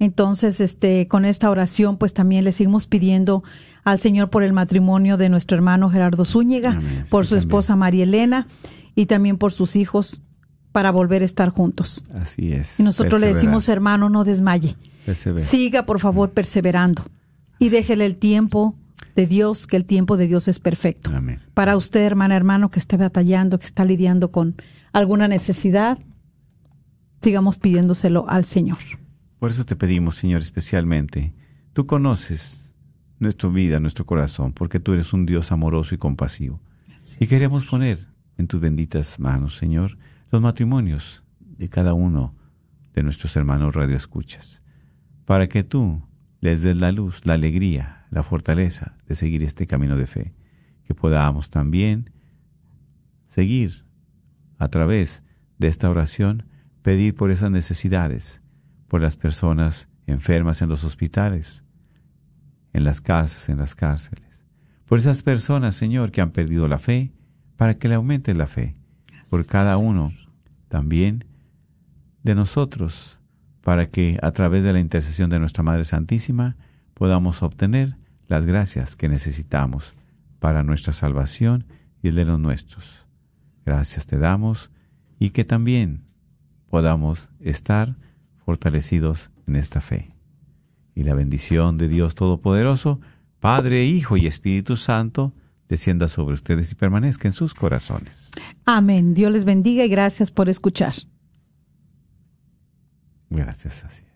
[0.00, 3.42] Entonces, este, con esta oración, pues también le seguimos pidiendo
[3.84, 6.80] al Señor por el matrimonio de nuestro hermano Gerardo Zúñiga,
[7.10, 8.48] por su esposa María Elena
[8.94, 10.22] y también por sus hijos
[10.72, 12.04] para volver a estar juntos.
[12.14, 12.80] Así es.
[12.80, 14.76] Y nosotros le decimos, hermano, no desmaye.
[15.38, 16.32] Siga, por favor, mm.
[16.32, 17.04] perseverando
[17.58, 18.74] y déjele el tiempo
[19.14, 21.12] de Dios, que el tiempo de Dios es perfecto.
[21.52, 24.56] Para usted, hermana, hermano, que esté batallando, que está lidiando con
[24.92, 25.98] alguna necesidad,
[27.20, 28.78] sigamos pidiéndoselo al Señor.
[29.38, 31.34] Por eso te pedimos, Señor, especialmente,
[31.72, 32.63] tú conoces
[33.18, 36.60] nuestra vida, nuestro corazón, porque tú eres un Dios amoroso y compasivo.
[37.20, 38.08] Y queremos poner
[38.38, 39.98] en tus benditas manos, Señor,
[40.30, 42.34] los matrimonios de cada uno
[42.94, 44.62] de nuestros hermanos radioescuchas,
[45.24, 46.02] para que tú
[46.40, 50.34] les des la luz, la alegría, la fortaleza de seguir este camino de fe,
[50.84, 52.10] que podamos también
[53.28, 53.84] seguir
[54.58, 55.24] a través
[55.58, 56.46] de esta oración
[56.82, 58.42] pedir por esas necesidades,
[58.88, 61.64] por las personas enfermas en los hospitales,
[62.74, 64.44] en las casas, en las cárceles,
[64.84, 67.12] por esas personas, Señor, que han perdido la fe,
[67.56, 68.76] para que le aumente la fe,
[69.30, 70.12] por cada uno
[70.68, 71.24] también
[72.22, 73.18] de nosotros,
[73.62, 76.56] para que a través de la intercesión de nuestra Madre Santísima
[76.92, 77.96] podamos obtener
[78.28, 79.94] las gracias que necesitamos
[80.38, 81.64] para nuestra salvación
[82.02, 83.06] y el de los nuestros.
[83.64, 84.70] Gracias te damos
[85.18, 86.04] y que también
[86.68, 87.96] podamos estar
[88.44, 90.13] fortalecidos en esta fe.
[90.94, 93.00] Y la bendición de Dios Todopoderoso,
[93.40, 95.32] Padre, Hijo y Espíritu Santo,
[95.68, 98.30] descienda sobre ustedes y permanezca en sus corazones.
[98.64, 99.14] Amén.
[99.14, 100.94] Dios les bendiga y gracias por escuchar.
[103.30, 104.14] Gracias, así es.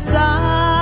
[0.00, 0.79] Supiera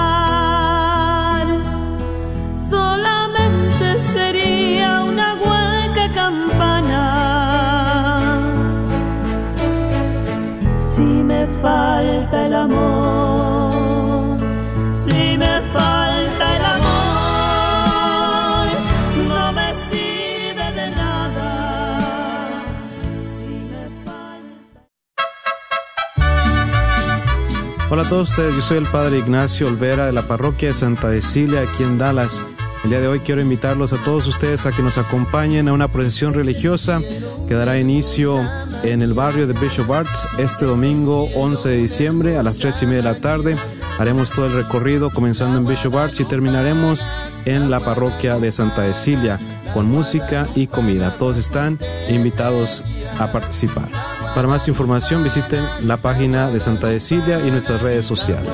[27.91, 31.09] Hola a todos ustedes, yo soy el Padre Ignacio Olvera de la Parroquia de Santa
[31.09, 32.45] Cecilia aquí en Dallas.
[32.85, 35.91] El día de hoy quiero invitarlos a todos ustedes a que nos acompañen a una
[35.91, 37.01] procesión religiosa
[37.49, 38.45] que dará inicio
[38.83, 42.87] en el barrio de Bishop Arts este domingo 11 de diciembre a las 3 y
[42.87, 43.57] media de la tarde.
[43.99, 47.07] Haremos todo el recorrido comenzando en Bishop Arts y terminaremos
[47.45, 49.39] en la parroquia de Santa Cecilia
[49.75, 51.17] con música y comida.
[51.19, 51.79] Todos están
[52.09, 52.83] invitados
[53.19, 53.89] a participar.
[54.35, 58.53] Para más información visiten la página de Santa Cecilia y nuestras redes sociales.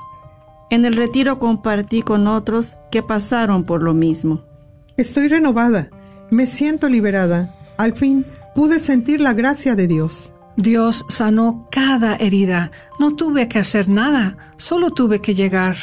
[0.71, 4.45] En el retiro compartí con otros que pasaron por lo mismo.
[4.95, 5.89] Estoy renovada,
[6.31, 7.53] me siento liberada.
[7.77, 10.33] Al fin pude sentir la gracia de Dios.
[10.55, 12.71] Dios sanó cada herida.
[12.99, 15.75] No tuve que hacer nada, solo tuve que llegar.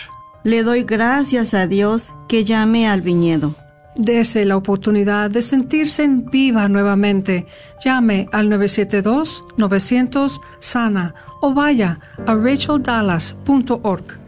[0.42, 3.56] Le doy gracias a Dios que llamé al viñedo.
[3.94, 7.46] Dese la oportunidad de sentirse en viva nuevamente.
[7.84, 11.12] Llame al 972-900-SANA
[11.42, 14.27] o vaya a racheldallas.org.